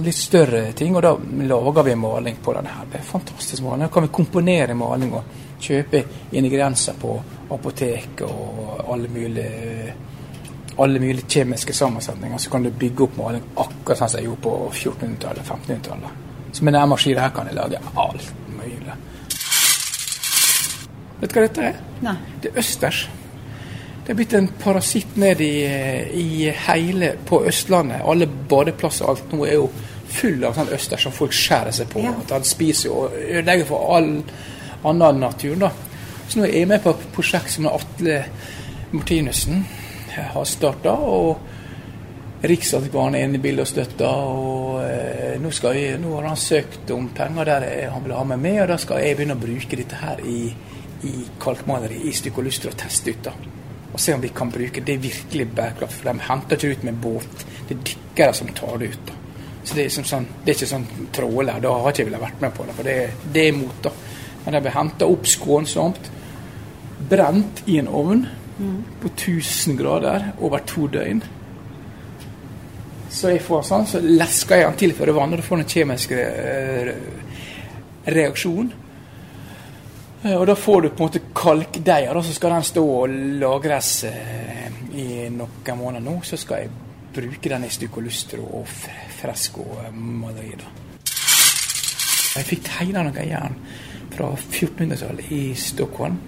litt 0.02 0.18
større 0.18 0.72
ting, 0.76 0.96
og 0.96 1.02
da 1.02 1.14
lager 1.46 1.82
vi 1.82 1.94
maling 1.94 2.36
på 2.42 2.52
denne 2.52 2.74
her. 2.74 2.88
Det 2.90 2.98
er 3.00 3.06
fantastisk 3.10 3.62
maling. 3.62 3.86
Da 3.86 3.92
kan 3.94 4.06
vi 4.06 4.12
komponere 4.12 4.74
maling 4.74 5.14
og 5.14 5.58
kjøpe 5.62 6.02
ingredienser 6.32 6.98
på 7.00 7.14
apotek 7.54 8.22
og 8.26 8.84
alle 8.92 9.08
mulige 9.08 9.94
alle 10.78 11.00
mulige 11.00 11.26
kjemiske 11.28 11.72
sammensetninger, 11.72 12.38
så 12.38 12.50
kan 12.50 12.62
du 12.62 12.70
bygge 12.70 13.06
opp 13.06 13.16
maling 13.16 13.44
akkurat 13.56 13.98
sånn 13.98 14.10
som 14.12 14.20
jeg 14.20 14.28
gjorde 14.28 14.42
på 14.44 14.54
1400-tallet, 14.72 15.44
1500-tallet. 15.44 16.24
Så 16.52 16.64
med 16.64 16.76
denne 16.76 16.88
maskinen 16.92 17.22
her 17.22 17.32
kan 17.36 17.48
jeg 17.48 17.56
lage 17.56 17.80
alt 17.96 18.32
mulig. 18.56 18.96
Vet 21.20 21.32
du 21.32 21.38
hva 21.38 21.46
dette 21.46 21.64
er? 21.70 21.78
Nei. 22.04 22.16
Det 22.42 22.50
er 22.52 22.60
østers. 22.60 23.06
Det 24.06 24.12
er 24.12 24.18
blitt 24.20 24.36
en 24.38 24.48
parasitt 24.60 25.16
ned 25.18 25.40
i, 25.42 25.54
i 26.20 26.50
hele 26.68 27.14
på 27.26 27.40
Østlandet. 27.48 28.04
Alle 28.06 28.28
badeplasser 28.28 29.08
og 29.08 29.16
alt 29.16 29.32
nå 29.34 29.46
er 29.48 29.56
jo 29.56 29.70
full 30.16 30.44
av 30.46 30.54
sånn 30.54 30.70
østers 30.76 31.08
som 31.08 31.14
folk 31.14 31.34
skjærer 31.34 31.74
seg 31.74 31.90
på. 31.90 32.04
Ja. 32.04 32.12
At 32.20 32.36
han 32.36 32.46
spiser 32.46 32.94
og 32.94 33.16
ødelegger 33.16 33.66
for 33.72 33.96
all 33.96 34.12
annen 34.86 35.24
natur. 35.24 35.56
da. 35.64 35.72
Så 36.28 36.38
nå 36.38 36.46
er 36.46 36.60
jeg 36.60 36.70
med 36.70 36.84
på 36.84 36.92
et 36.92 37.08
prosjekt 37.16 37.56
som 37.56 37.66
Atle 37.72 38.20
Martinussen 38.92 39.64
har 40.24 40.44
starta. 40.48 40.94
Riksantikvaren 42.46 43.16
er 43.16 43.26
inne 43.26 43.38
i 43.38 43.42
bildet 43.42 43.64
og 43.64 43.70
støtter. 43.70 44.06
Og 44.06 44.80
eh, 44.84 45.36
nå, 45.42 45.50
jeg, 45.74 45.98
nå 46.02 46.14
har 46.18 46.30
han 46.30 46.40
søkt 46.40 46.90
om 46.94 47.10
penger 47.16 47.48
der 47.48 47.68
han 47.92 48.04
vil 48.04 48.16
ha 48.16 48.24
meg 48.32 48.42
med, 48.42 48.62
og 48.62 48.72
da 48.72 48.78
skal 48.80 49.02
jeg 49.02 49.18
begynne 49.18 49.36
å 49.38 49.42
bruke 49.42 49.78
dette 49.80 50.00
her 50.00 50.22
i, 50.24 50.40
i 51.08 51.14
kalkmaleri 51.42 52.02
i 52.08 52.14
stykker 52.16 52.44
og 52.44 52.48
lyster 52.50 52.72
og 52.72 52.80
teste 52.80 53.14
ut. 53.14 53.30
da. 53.30 53.34
Og 53.92 54.00
se 54.02 54.14
om 54.14 54.20
vi 54.20 54.32
kan 54.36 54.50
bruke 54.52 54.82
det 54.84 54.98
virkelig 55.02 55.46
bærekraft. 55.56 56.00
For 56.00 56.10
de 56.10 56.26
henter 56.28 56.58
ikke 56.58 56.76
ut 56.76 56.88
med 56.90 56.98
båt. 57.00 57.46
Det 57.68 57.76
er 57.76 57.86
dykkere 57.92 58.34
som 58.36 58.52
tar 58.56 58.76
det 58.82 58.92
ut. 58.92 59.06
da. 59.08 59.22
Så 59.66 59.74
det 59.74 59.86
er, 59.86 59.94
sånn, 59.96 60.26
det 60.44 60.52
er 60.52 60.58
ikke 60.60 60.70
sånn 60.70 60.90
tråler. 61.16 61.62
Da 61.62 61.72
har 61.74 61.90
ikke 61.90 62.04
jeg 62.04 62.10
villet 62.10 62.22
vært 62.22 62.42
med 62.44 62.52
på 62.54 62.66
det, 62.68 62.74
for 62.76 62.86
det, 62.86 62.98
det 63.34 63.42
er 63.42 63.54
imot. 63.54 63.78
da. 63.82 63.92
Men 64.44 64.54
de 64.54 64.60
blir 64.62 64.76
henta 64.76 65.08
opp 65.10 65.26
skånsomt, 65.26 66.10
brent 67.10 67.64
i 67.66 67.80
en 67.80 67.88
ovn 67.90 68.22
på 68.56 69.08
1000 69.08 69.76
grader 69.76 70.30
over 70.40 70.58
to 70.66 70.86
døgn. 70.88 71.22
Så 73.10 73.30
jeg 73.32 73.42
får 73.44 73.62
sånn, 73.64 73.86
så 73.88 74.00
lesker 74.02 74.60
jeg 74.60 74.66
den 74.66 74.80
til 74.80 74.94
for 74.96 75.12
vann, 75.16 75.32
og 75.32 75.40
du 75.40 75.46
får 75.46 75.62
en 75.62 75.70
kjemisk 75.72 76.12
eh, 76.16 76.90
reaksjon. 78.12 78.72
Eh, 80.24 80.34
Og 80.34 80.46
da 80.46 80.56
får 80.58 80.82
du 80.82 80.88
på 80.90 81.04
en 81.04 81.08
måte 81.08 81.22
kalkdeig, 81.36 82.10
og 82.12 82.24
så 82.24 82.34
skal 82.36 82.56
den 82.56 82.66
stå 82.66 82.84
og 82.84 83.14
lagres 83.40 83.92
eh, 84.10 84.66
i 84.96 85.06
noen 85.32 85.78
måneder 85.78 86.04
nå. 86.04 86.18
Så 86.24 86.36
skal 86.40 86.64
jeg 86.64 86.74
bruke 87.16 87.48
den 87.52 87.64
i 87.64 87.72
stykolustro 87.72 88.42
og 88.60 88.66
Fresco 89.16 89.64
Madrid. 89.92 90.64
Jeg 92.36 92.44
fikk 92.44 92.66
tegna 92.68 93.06
noe 93.06 93.24
jern 93.24 93.54
fra 94.12 94.32
1400-tallet 94.36 95.30
i 95.32 95.44
Stockholm. 95.56 96.18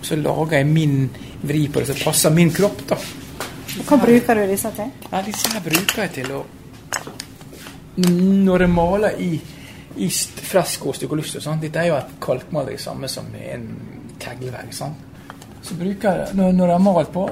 Så 0.00 0.16
laga 0.16 0.56
jeg 0.56 0.70
min 0.70 1.10
vri 1.42 1.68
på 1.68 1.80
det 1.80 1.92
som 1.92 2.00
passer 2.04 2.34
min 2.34 2.50
kropp. 2.54 2.82
da. 2.88 2.98
Hva 3.86 3.98
bruker 4.02 4.34
du 4.34 4.46
disse 4.50 4.72
til? 4.76 4.90
Ja, 5.10 5.22
disse 5.22 5.52
her 5.52 5.62
bruker 5.64 6.02
jeg 6.04 6.12
til 6.18 6.32
å 6.34 6.40
Når 8.00 8.64
jeg 8.64 8.70
maler 8.72 9.20
i, 9.20 9.30
i 10.00 10.08
fresko 10.10 10.92
og 10.94 11.24
sånn, 11.26 11.60
Dette 11.60 11.82
er 11.82 11.90
jo 11.90 11.96
et 11.98 12.12
kalkmaleri 12.22 12.78
samme 12.78 13.08
som 13.08 13.26
en 13.34 13.66
teglvegg. 14.20 14.72
Så 14.72 15.76
bruker 15.76 16.22
jeg, 16.22 16.36
når, 16.38 16.52
når 16.52 16.66
jeg 16.66 16.76
har 16.78 16.84
malt 16.84 17.12
på, 17.12 17.26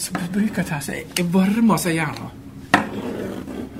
så 0.00 0.12
bruker 0.32 0.62
jeg 0.62 0.66
det 0.66 0.72
her, 0.72 0.80
så 0.80 0.92
jeg, 0.96 1.06
jeg 1.18 1.32
varmer 1.34 1.82
seg 1.82 1.98
jernet. 1.98 2.38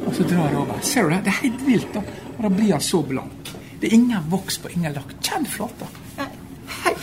Og 0.07 0.15
så 0.17 0.27
drar 0.27 0.51
jeg 0.51 0.59
over. 0.59 0.83
Ser 0.85 1.07
du 1.07 1.15
det? 1.15 1.23
Det 1.25 1.33
er 1.33 1.41
helt 1.45 1.67
vilt. 1.67 1.95
da. 1.95 2.03
Og 2.37 2.43
da 2.45 2.53
blir 2.53 2.73
han 2.75 2.85
så 2.85 3.03
blank. 3.07 3.53
Det 3.81 3.89
er 3.89 3.97
ingen 3.97 4.31
voks 4.33 4.59
på 4.61 4.73
ingen 4.75 4.97
lakk. 4.97 5.15
Kjenn 5.25 5.47
flata. 5.49 5.89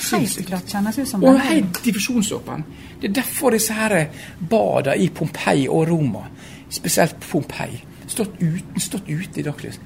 Sinnssykt. 0.10 0.52
ut 0.54 1.14
Og 1.24 1.34
det. 1.34 1.42
helt 1.42 1.84
diffusjonsåpen. 1.86 2.64
Det 3.02 3.10
er 3.10 3.14
derfor 3.22 3.52
disse 3.52 3.74
her 3.74 4.08
bada 4.50 4.96
i 4.96 5.10
Pompeii 5.10 5.68
og 5.70 5.88
Roma, 5.90 6.24
spesielt 6.70 7.20
Pompeii, 7.20 7.84
stått, 8.08 8.40
uten, 8.42 8.80
stått 8.80 9.10
ute 9.10 9.40
i 9.40 9.44
dagslys. 9.44 9.80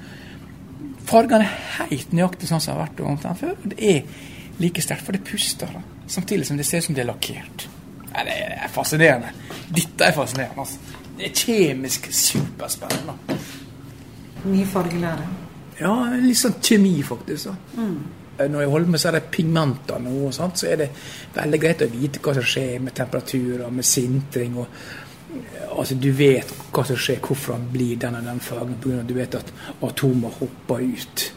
Fargene 1.05 1.43
er 1.43 1.87
helt 1.87 2.13
nøyaktig 2.13 2.47
sånn 2.47 2.61
som 2.61 2.73
de 2.73 2.79
har 2.79 2.87
vært 2.87 2.99
omtrent 3.05 3.39
før. 3.39 3.55
og 3.63 3.69
Det 3.69 3.79
er 3.95 4.01
like 4.59 4.81
sterkt, 4.81 5.01
for 5.05 5.11
det 5.11 5.23
puster. 5.23 5.67
da. 5.73 5.81
Samtidig 6.07 6.45
som 6.47 6.57
det 6.57 6.65
ser 6.65 6.77
ut 6.77 6.83
som 6.83 6.95
det 6.95 7.01
er 7.01 7.09
lakkert. 7.13 7.67
Ja, 8.13 8.23
det 8.23 8.33
er 8.37 8.67
fascinerende. 8.69 9.29
Dette 9.75 10.03
er 10.03 10.11
fascinerende. 10.11 10.59
altså. 10.59 10.77
Det 11.17 11.25
er 11.29 11.33
kjemisk 11.35 12.07
superspennende. 12.11 13.13
Mye 14.45 14.65
fargelære. 14.65 15.27
Ja, 15.81 15.93
litt 16.21 16.37
sånn 16.37 16.55
kjemi, 16.61 17.01
faktisk. 17.03 17.45
da. 17.45 17.81
Når 18.39 18.61
jeg 18.61 18.69
holder 18.69 18.91
med 18.91 19.01
så 19.01 19.09
er 19.09 19.17
det 19.17 19.29
pigmenter 19.31 20.01
nå, 20.01 20.31
sånt, 20.33 20.61
så 20.61 20.67
er 20.71 20.81
det 20.81 20.89
veldig 21.35 21.59
greit 21.61 21.83
å 21.85 21.89
vite 21.91 22.21
hva 22.23 22.33
som 22.37 22.47
skjer 22.53 22.79
med 22.81 22.95
temperaturer, 22.97 23.69
med 23.69 23.85
sintring. 23.85 24.57
og 24.57 24.67
altså 25.77 25.95
Du 25.95 26.11
vet 26.11 26.53
hva 26.71 26.85
som 26.87 26.97
skjer, 26.97 27.19
hvorfor 27.19 27.57
han 27.57 27.67
blir 27.71 27.99
den 27.99 28.15
og 28.15 28.25
den 28.25 28.39
fargen. 28.39 28.79
Pga. 28.81 29.03
du 29.03 29.13
vet 29.13 29.35
at 29.35 29.53
atomer 29.81 30.39
hopper 30.39 30.81
ut. 30.81 31.27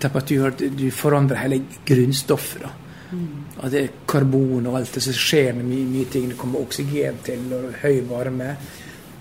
Temperatur, 0.00 0.50
Du 0.50 0.90
forandrer 0.90 1.42
hele 1.44 1.62
grunnstoffet. 1.86 2.62
da. 2.62 2.70
Mm. 3.10 3.44
At 3.62 3.72
det 3.72 3.80
er 3.82 3.88
karbon 4.06 4.66
og 4.66 4.76
alt 4.76 4.92
det 4.94 5.02
som 5.02 5.12
skjer 5.16 5.54
med 5.54 5.64
mye, 5.64 5.86
mye 5.86 6.10
ting. 6.12 6.28
Det 6.28 6.38
kommer 6.38 6.60
oksygen 6.60 7.22
til 7.24 7.52
og 7.52 7.72
høy 7.82 8.02
varme. 8.08 8.56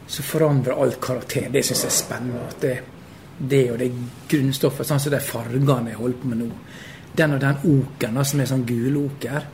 Så 0.07 0.23
forandrer 0.23 0.81
alt 0.81 0.99
karakter. 1.01 1.49
Det 1.51 1.65
syns 1.65 1.83
jeg 1.83 1.91
er 1.91 1.95
spennende. 1.95 2.47
at 2.49 2.61
det 2.61 2.77
det 3.37 3.63
og 3.71 3.77
det 3.79 3.91
grunnstoffet, 4.29 4.87
sånn 4.87 5.01
som 5.01 5.13
de 5.13 5.21
fargene 5.21 5.93
jeg 5.93 5.99
holder 5.99 6.21
på 6.21 6.31
med 6.31 6.41
nå. 6.41 6.49
Den 7.17 7.35
og 7.37 7.41
den 7.41 7.61
okeren, 7.71 8.19
som 8.25 8.41
er 8.41 8.49
sånn 8.49 8.65
guloker, 8.67 9.45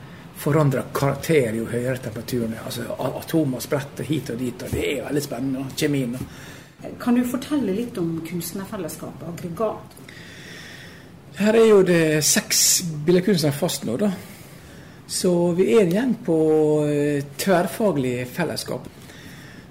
forandrer 0.44 0.90
karakter 0.96 1.56
jo 1.56 1.68
høyere 1.70 2.00
temperaturen 2.04 2.56
er. 2.56 2.66
Altså, 2.68 2.88
atomer 3.22 3.64
spretter 3.64 4.08
hit 4.08 4.34
og 4.34 4.42
dit, 4.42 4.66
og 4.66 4.74
det 4.74 4.84
er 4.90 5.06
veldig 5.06 5.24
spennende. 5.24 5.66
Kjemien. 5.78 6.18
Kan 7.00 7.16
du 7.16 7.24
fortelle 7.28 7.76
litt 7.76 7.98
om 8.02 8.18
kunstnerfellesskapet 8.28 9.30
Aggregat? 9.30 10.00
Her 11.40 11.58
er 11.58 11.70
jo 11.70 11.80
det 11.88 12.04
seks 12.28 12.84
billedkunstnere 13.06 13.56
fast 13.56 13.88
nå, 13.88 13.96
da. 13.98 14.12
Så 15.08 15.32
vi 15.58 15.70
er 15.78 15.88
igjen 15.88 16.16
på 16.26 16.36
eh, 16.88 17.24
tverrfaglig 17.40 18.24
fellesskap. 18.32 18.88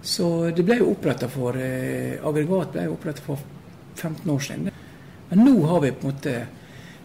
Så 0.02 0.28
det 0.56 0.64
ble 0.66 0.80
jo 0.80 0.90
oppretta 0.92 1.28
for 1.30 1.56
eh, 1.58 2.18
Aggregat 2.18 2.72
ble 2.74 2.86
jo 2.88 2.96
oppretta 2.96 3.24
for 3.26 3.44
15 3.94 4.30
år 4.30 4.40
siden. 4.40 4.70
Men 5.28 5.44
nå 5.44 5.66
har 5.66 5.80
vi 5.80 5.92
på 5.92 6.06
en 6.06 6.14
måte 6.14 6.34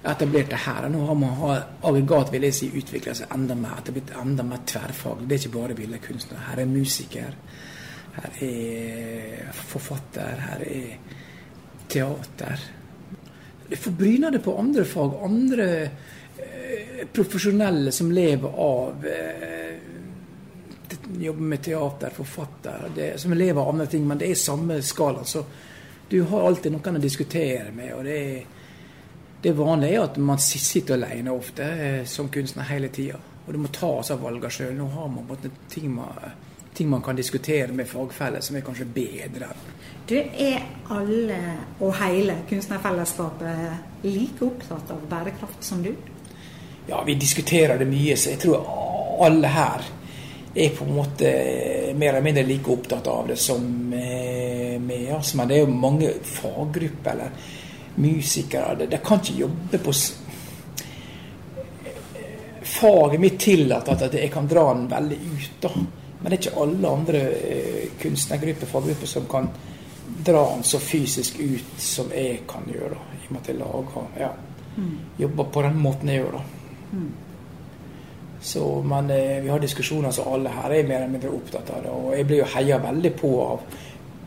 etablert 0.08 0.50
det 0.50 0.62
her. 0.66 0.86
og 0.86 0.92
Nå 0.92 1.06
har 1.06 1.16
man 1.16 1.64
aggregat 1.82 2.32
vil 2.34 2.48
jeg 2.48 2.56
si, 2.56 2.72
utvikla 2.80 3.16
seg 3.18 3.34
enda 3.36 3.56
mer. 3.56 3.82
Det 3.82 3.92
er 3.92 4.00
blitt 4.00 4.16
enda 4.22 4.46
mer 4.48 4.64
tverrfaglig. 4.68 5.28
Det 5.28 5.36
er 5.36 5.44
ikke 5.44 5.56
bare 5.58 5.78
billedkunstner. 5.78 6.44
Her 6.50 6.64
er 6.64 6.72
musiker. 6.72 7.38
Her 8.18 8.42
er 8.48 9.54
forfatter. 9.68 10.44
Her 10.48 10.66
er 10.68 11.16
teater. 11.88 12.68
Det 13.70 13.80
forbryner 13.80 14.32
det 14.32 14.44
på 14.44 14.58
andre 14.60 14.86
fag. 14.86 15.18
Andre 15.24 15.70
eh, 15.84 17.06
profesjonelle 17.14 17.92
som 17.92 18.12
lever 18.12 18.60
av 18.68 19.08
eh, 19.08 19.56
Jobber 21.08 21.42
med 21.42 21.62
teater, 21.64 22.12
forfatter, 22.12 22.90
det, 22.96 23.06
som 23.22 23.32
lever 23.34 23.62
av 23.62 23.70
andre 23.70 23.86
ting. 23.88 24.04
Men 24.08 24.20
det 24.20 24.28
er 24.28 24.40
samme 24.40 24.82
skala. 24.84 25.24
så 25.24 25.44
du 26.10 26.22
har 26.22 26.48
alltid 26.48 26.72
noen 26.72 27.00
å 27.00 27.04
diskutere 27.04 27.72
med. 27.76 27.94
og 27.94 28.04
det, 28.06 28.44
det 29.42 29.54
vanlige 29.54 29.98
er 29.98 30.06
at 30.06 30.18
man 30.18 30.40
sitter 30.40 30.96
alene 30.96 31.34
ofte 31.36 31.64
eh, 31.64 32.04
som 32.06 32.30
kunstner 32.30 32.70
hele 32.72 32.90
tida. 32.94 33.20
Og 33.46 33.54
du 33.54 33.60
må 33.64 33.72
ta 33.72 33.90
av 34.00 34.22
valgene 34.22 34.52
sjøl. 34.52 34.74
Nå 34.76 34.88
har 34.92 35.08
man 35.12 35.28
måte, 35.28 35.52
ting, 35.72 35.92
man, 35.96 36.32
ting 36.76 36.90
man 36.90 37.04
kan 37.04 37.16
diskutere 37.16 37.72
med 37.76 37.88
fagfeller 37.88 38.44
som 38.44 38.58
er 38.58 38.66
kanskje 38.66 38.88
bedre. 38.96 39.52
Du, 40.08 40.16
Er 40.16 40.64
alle 40.96 41.38
og 41.84 41.94
hele 42.00 42.42
kunstnerfellesskapet 42.50 44.04
like 44.08 44.46
opptatt 44.46 44.92
av 44.96 45.04
bærekraft 45.10 45.64
som 45.64 45.84
du? 45.84 45.92
Ja, 46.88 47.02
vi 47.04 47.18
diskuterer 47.20 47.80
det 47.80 47.88
mye, 47.88 48.16
så 48.16 48.32
jeg 48.32 48.40
tror 48.46 48.68
alle 49.24 49.52
her 49.52 49.84
er 50.58 50.76
på 50.76 50.86
en 50.88 50.96
måte 50.96 51.32
mer 52.00 52.14
eller 52.14 52.24
mindre 52.26 52.46
like 52.48 52.72
opptatt 52.72 53.08
av 53.12 53.28
det 53.28 53.36
som 53.42 53.94
eh, 53.94 54.57
med. 54.80 55.16
Men 55.36 55.48
det 55.48 55.58
er 55.58 55.66
jo 55.66 55.74
mange 55.74 56.14
faggrupper 56.24 57.12
eller 57.12 57.54
musikere. 57.98 58.88
De 58.90 58.98
kan 59.04 59.22
ikke 59.22 59.40
jobbe 59.42 59.84
på 59.84 59.94
Faget 62.68 63.20
mitt 63.20 63.40
tillater 63.40 63.96
at 64.06 64.14
jeg 64.14 64.30
kan 64.32 64.48
dra 64.48 64.74
den 64.74 64.90
veldig 64.92 65.18
ut. 65.18 65.54
da. 65.62 65.70
Men 66.20 66.26
det 66.26 66.36
er 66.36 66.42
ikke 66.42 66.62
alle 66.62 66.90
andre 66.90 67.22
eh, 67.38 67.86
kunstnergrupper 68.02 68.68
faggrupper 68.68 69.08
som 69.08 69.26
kan 69.30 69.48
dra 70.26 70.42
den 70.54 70.64
så 70.64 70.80
fysisk 70.80 71.40
ut 71.40 71.80
som 71.82 72.12
jeg 72.12 72.42
kan 72.50 72.68
gjøre. 72.68 72.98
I 72.98 73.28
og 73.28 73.32
med 73.32 73.42
at 73.42 73.48
jeg 73.48 73.60
lager, 73.60 74.10
ja, 74.20 74.30
mm. 74.78 74.98
jobber 75.20 75.50
på 75.54 75.62
den 75.62 75.80
måten 75.80 76.10
jeg 76.10 76.22
gjør. 76.22 76.38
da. 76.38 76.44
Mm. 76.92 77.12
Så, 78.42 78.82
men 78.82 79.10
eh, 79.10 79.44
vi 79.44 79.50
har 79.50 79.60
diskusjoner 79.60 80.12
som 80.12 80.34
alle 80.34 80.50
her 80.54 80.72
er 80.72 80.88
mer 80.88 81.02
eller 81.02 81.14
mindre 81.14 81.34
opptatt 81.34 81.70
av 81.74 81.84
det. 81.84 81.94
Og 81.94 82.18
jeg 82.18 82.28
blir 82.28 82.44
jo 82.44 82.50
heia 82.54 82.78
veldig 82.84 83.14
på 83.18 83.32
av 83.44 83.80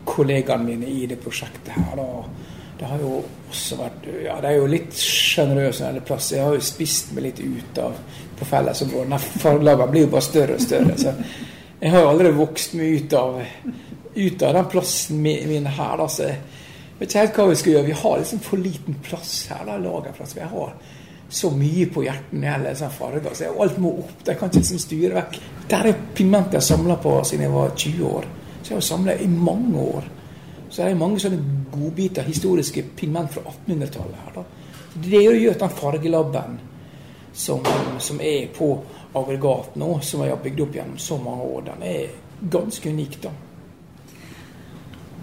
kollegaene 0.05 0.65
mine 0.65 0.89
i 0.89 1.05
det 1.09 1.19
prosjektet 1.21 1.73
her. 1.75 1.95
Da. 1.99 2.49
Det 2.79 2.89
har 2.89 3.01
jo 3.03 3.19
også 3.51 3.77
vært 3.77 4.07
Ja, 4.23 4.39
det 4.41 4.51
er 4.51 4.57
jo 4.57 4.69
litt 4.71 4.97
sjenerøse 4.97 5.87
eller 5.89 6.05
plass. 6.05 6.31
Jeg 6.33 6.45
har 6.45 6.55
jo 6.57 6.65
spist 6.65 7.11
meg 7.15 7.27
litt 7.27 7.41
ut 7.43 7.81
av 7.83 7.97
på 8.39 8.47
fellesområdet. 8.49 9.19
Forlagene 9.43 9.91
blir 9.91 10.07
jo 10.07 10.13
bare 10.15 10.25
større 10.25 10.57
og 10.57 10.63
større. 10.63 10.97
Så 10.97 11.13
jeg 11.81 11.93
har 11.93 12.05
jo 12.05 12.13
aldri 12.13 12.31
vokst 12.37 12.73
meg 12.77 12.95
ut 12.97 13.13
av, 13.17 13.37
ut 14.15 14.47
av 14.47 14.57
den 14.57 14.71
plassen 14.73 15.21
min 15.21 15.69
her. 15.69 15.93
Da. 16.01 16.07
Så 16.09 16.25
jeg 16.31 16.39
vet 16.99 17.09
ikke 17.09 17.25
helt 17.25 17.37
hva 17.37 17.47
vi 17.51 17.61
skal 17.61 17.75
gjøre. 17.75 17.89
Vi 17.91 17.99
har 18.01 18.17
liksom 18.23 18.43
for 18.47 18.65
liten 18.65 18.97
plass 19.05 19.35
her. 19.51 19.63
da, 19.69 19.77
lagerplass. 19.81 20.35
Vi 20.37 20.49
har 20.55 20.75
så 21.31 21.49
mye 21.55 21.87
på 21.87 22.03
hjertet 22.03 22.35
når 22.35 22.73
sånne 22.75 22.97
farger. 22.97 23.33
Så 23.37 23.53
alt 23.63 23.77
må 23.81 23.93
opp. 24.01 24.17
De 24.25 24.35
kan 24.35 24.49
ikke 24.49 24.65
liksom 24.65 24.81
styre 24.83 25.15
vekk. 25.21 25.41
Der 25.71 25.93
er 25.93 26.05
har 26.17 26.65
samla 26.65 26.97
på 27.01 27.19
siden 27.23 27.45
jeg 27.45 27.53
var 27.53 27.75
20 27.77 28.07
år. 28.09 28.31
Så 28.61 28.73
jeg 28.73 28.77
har 28.77 28.81
samla 28.81 29.15
i 29.15 29.27
mange 29.27 29.79
år. 29.81 30.09
Så 30.69 30.81
det 30.81 30.91
er 30.91 30.99
mange 30.99 31.19
sånne 31.19 31.67
godbiter, 31.71 32.23
historiske 32.23 32.83
pigment 32.95 33.33
fra 33.33 33.43
1800-tallet 33.43 34.19
her. 34.25 34.35
da. 34.35 34.43
Det 34.93 35.23
gjør 35.23 35.51
at 35.51 35.59
den 35.59 35.69
fargelabben 35.75 36.59
som, 37.33 37.63
som, 37.99 38.21
er 38.21 38.47
på 38.55 38.73
aggregat 39.13 39.75
nå, 39.75 39.99
som 40.03 40.23
jeg 40.23 40.33
har 40.33 40.43
bygd 40.43 40.65
opp 40.65 40.75
gjennom 40.75 40.97
så 40.99 41.17
mange 41.19 41.47
år, 41.47 41.61
den 41.69 41.83
er 41.87 42.13
ganske 42.41 42.89
unik. 42.89 43.17
da. 43.23 43.31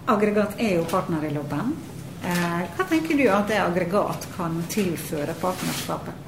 Aggregat 0.09 0.57
er 0.57 0.75
jo 0.75 0.85
partner 0.89 1.25
i 1.25 1.33
labben. 1.33 1.75
Eh, 2.23 2.63
hva 2.75 2.85
tenker 2.89 3.17
du 3.17 3.27
at 3.31 3.47
det 3.47 3.59
aggregat 3.61 4.27
kan 4.35 4.57
tilføre 4.69 5.33
partnerskapet? 5.41 6.25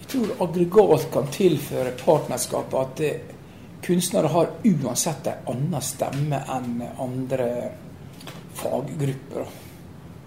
Jeg 0.00 0.08
tror 0.14 0.32
aggregat 0.46 1.08
kan 1.12 1.28
tilføre 1.32 1.92
partnerskapet 2.04 2.80
at 2.80 2.96
det, 2.96 3.12
kunstnere 3.84 4.30
har 4.32 4.50
uansett 4.64 5.26
en 5.26 5.50
annen 5.52 5.84
stemme 5.84 6.40
enn 6.56 6.82
andre 6.98 7.48
faggrupper. 8.56 9.50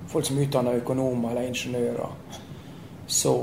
Folk 0.08 0.28
som 0.28 0.38
er 0.38 0.48
utdanner 0.48 0.82
økonomer 0.82 1.32
eller 1.34 1.50
ingeniører. 1.50 2.44
Så 3.08 3.34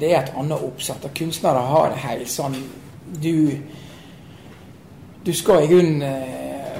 det 0.00 0.10
er 0.10 0.20
et 0.20 0.34
annet 0.36 0.62
oppsett. 0.66 1.06
Kunstnere 1.14 1.62
har 1.70 1.96
helt 2.08 2.30
sånn 2.30 2.56
Du, 3.04 3.60
du 5.22 5.32
skal 5.36 5.62
i 5.62 5.68
grunnen 5.68 6.02
eh, 6.02 6.78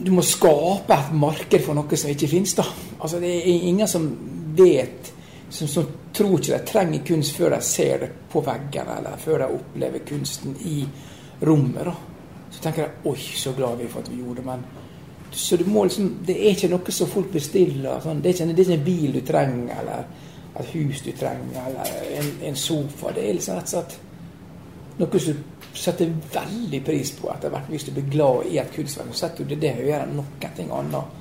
du 0.00 0.10
må 0.16 0.22
skape 0.24 0.96
et 0.96 1.10
marked 1.12 1.60
for 1.66 1.76
noe 1.76 1.98
som 2.00 2.10
ikke 2.10 2.30
finnes. 2.30 2.54
da. 2.56 2.64
Altså, 2.98 3.20
Det 3.20 3.28
er 3.28 3.66
ingen 3.68 3.88
som 3.88 4.06
vet, 4.56 5.12
som, 5.50 5.68
som 5.68 5.86
tror 6.16 6.38
ikke 6.38 6.56
de 6.56 6.70
trenger 6.72 7.04
kunst 7.06 7.36
før 7.36 7.54
de 7.54 7.60
ser 7.64 7.98
det 8.00 8.10
på 8.32 8.40
veggen, 8.40 8.88
eller 8.96 9.20
før 9.20 9.44
de 9.44 9.58
opplever 9.58 10.04
kunsten 10.08 10.56
i 10.64 10.78
rommet. 11.40 11.84
da. 11.84 11.94
Så 12.50 12.62
tenker 12.62 12.82
jeg 12.82 13.10
oi, 13.10 13.18
så 13.18 13.52
glad 13.56 13.78
vi 13.78 13.86
er 13.86 13.92
for 13.92 14.04
at 14.04 14.10
vi 14.10 14.20
gjorde 14.22 14.42
det. 14.42 14.46
men 14.46 14.64
så 15.30 15.56
du 15.56 15.64
må 15.64 15.84
liksom, 15.84 16.16
Det 16.26 16.34
er 16.34 16.56
ikke 16.56 16.68
noe 16.72 16.92
som 16.92 17.08
folk 17.08 17.30
bestiller. 17.32 18.00
Sånn. 18.02 18.22
Det, 18.22 18.30
er 18.30 18.34
ikke, 18.34 18.54
det, 18.54 18.58
er 18.58 18.68
ikke, 18.68 18.78
en 18.80 18.84
bil 18.84 19.14
du 19.14 19.20
trenger, 19.26 19.80
eller 19.82 20.04
et 20.60 20.72
hus 20.74 21.02
du 21.06 21.12
trenger, 21.14 21.60
eller 21.68 21.92
en, 22.18 22.30
en 22.50 22.58
sofa. 22.58 23.14
Det 23.14 23.28
er 23.28 23.38
liksom 23.38 23.60
rett 23.60 23.70
og 23.70 23.76
slett 23.76 23.98
noe 25.00 25.20
som 25.22 25.38
setter 25.80 26.10
veldig 26.34 26.80
pris 26.84 27.12
på 27.16 27.30
etter 27.32 27.52
hvert. 27.54 27.70
Hvis 27.70 27.86
du 27.86 27.94
blir 27.94 28.10
glad 28.10 28.50
i 28.50 28.58
et 28.60 28.74
kunstverk, 28.74 29.14
så 29.14 29.26
setter 29.26 29.48
du 29.48 29.54
det 29.54 29.72
høyere 29.78 30.02
enn 30.04 30.18
noen 30.18 30.56
ting 30.56 30.72
annet, 30.74 31.16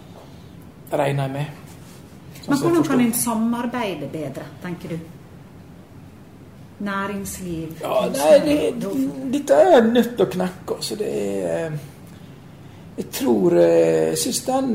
regner 0.91 1.27
jeg 1.27 1.35
med. 1.37 1.65
Sånn 2.39 2.49
Men 2.49 2.61
hvordan 2.63 2.85
kan 2.89 3.05
en 3.05 3.15
samarbeide 3.15 4.09
bedre, 4.11 4.49
tenker 4.63 4.95
du? 4.95 5.18
Næringsliv 6.79 7.81
Ja, 7.81 8.05
nei, 8.13 8.35
det, 8.45 8.89
Dette 9.33 9.53
er 9.53 9.87
nødt 9.87 10.13
til 10.15 10.25
å 10.25 10.29
knekke. 10.31 10.77
Så 10.81 10.95
det 10.99 11.09
er 11.11 11.73
Jeg 12.99 13.07
tror 13.15 13.57
Jeg 13.59 14.17
syns 14.19 14.43
den 14.47 14.69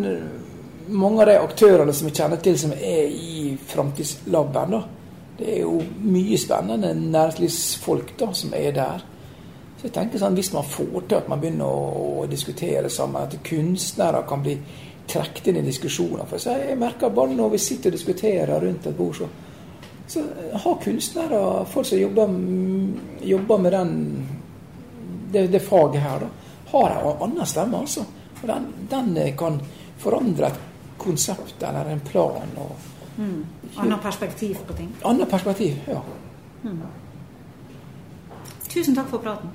mange 0.89 1.23
av 1.23 1.29
de 1.31 1.39
aktørene 1.41 1.93
som 1.97 2.09
vi 2.09 2.15
kjenner 2.15 2.41
til 2.45 2.59
som 2.61 2.73
er 2.77 3.09
i 3.09 3.55
Framtidslaben, 3.69 4.75
det 5.39 5.51
er 5.57 5.63
jo 5.63 5.79
mye 6.05 6.39
spennende 6.39 6.93
næringslivsfolk 6.95 8.15
da, 8.21 8.29
som 8.37 8.53
er 8.55 8.75
der. 8.77 9.05
Så 9.79 9.89
jeg 9.89 9.95
tenker 9.97 10.21
sånn, 10.21 10.37
Hvis 10.37 10.53
man 10.53 10.65
får 10.65 11.09
til 11.09 11.17
at 11.19 11.29
man 11.29 11.41
begynner 11.41 11.67
å, 11.67 12.21
å 12.23 12.27
diskutere 12.31 12.91
sammen, 12.91 13.25
at 13.25 13.41
kunstnere 13.45 14.23
kan 14.29 14.45
bli 14.45 14.59
trukket 15.09 15.51
inn 15.51 15.59
i 15.61 15.67
diskusjoner 15.67 16.25
For 16.29 16.41
så 16.41 16.55
Jeg 16.57 16.79
merker 16.81 17.13
bare 17.13 17.35
når 17.35 17.51
vi 17.57 17.59
sitter 17.61 17.91
og 17.91 17.99
diskuterer 17.99 18.61
rundt 18.61 18.87
et 18.87 18.97
bord, 18.97 19.19
så, 19.19 19.29
så 20.07 20.23
har 20.53 20.81
kunstnere, 20.83 21.65
folk 21.67 21.87
som 21.87 21.99
jobber, 21.99 22.35
jobber 23.23 23.59
med 23.59 23.73
den, 23.73 23.95
det, 25.33 25.47
det, 25.53 25.61
faget 25.65 26.03
her, 26.03 26.27
da, 26.27 26.29
har 26.71 26.97
en 27.01 27.23
annen 27.29 27.47
stemme. 27.47 27.79
altså. 27.79 28.05
Og 28.43 28.49
den, 28.49 28.67
den, 28.91 29.15
kan 29.39 29.61
forandre 29.99 30.51
et 30.51 30.61
konsept 30.99 31.63
eller 31.63 31.93
en 31.93 32.01
plan. 32.01 32.51
og 32.57 32.77
Mm. 33.17 33.47
Annet 33.77 34.01
perspektiv 34.03 34.57
på 34.67 34.73
ting. 34.75 34.89
Annet 35.05 35.31
perspektiv, 35.31 35.77
ja. 35.87 36.01
Tusen 38.69 38.95
takk 38.97 39.07
for 39.07 39.23
praten. 39.23 39.51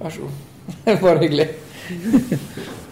Vær 0.00 0.10
så 0.10 0.20
god. 0.20 0.96
Var 1.02 1.20
hyggelig. 1.22 1.48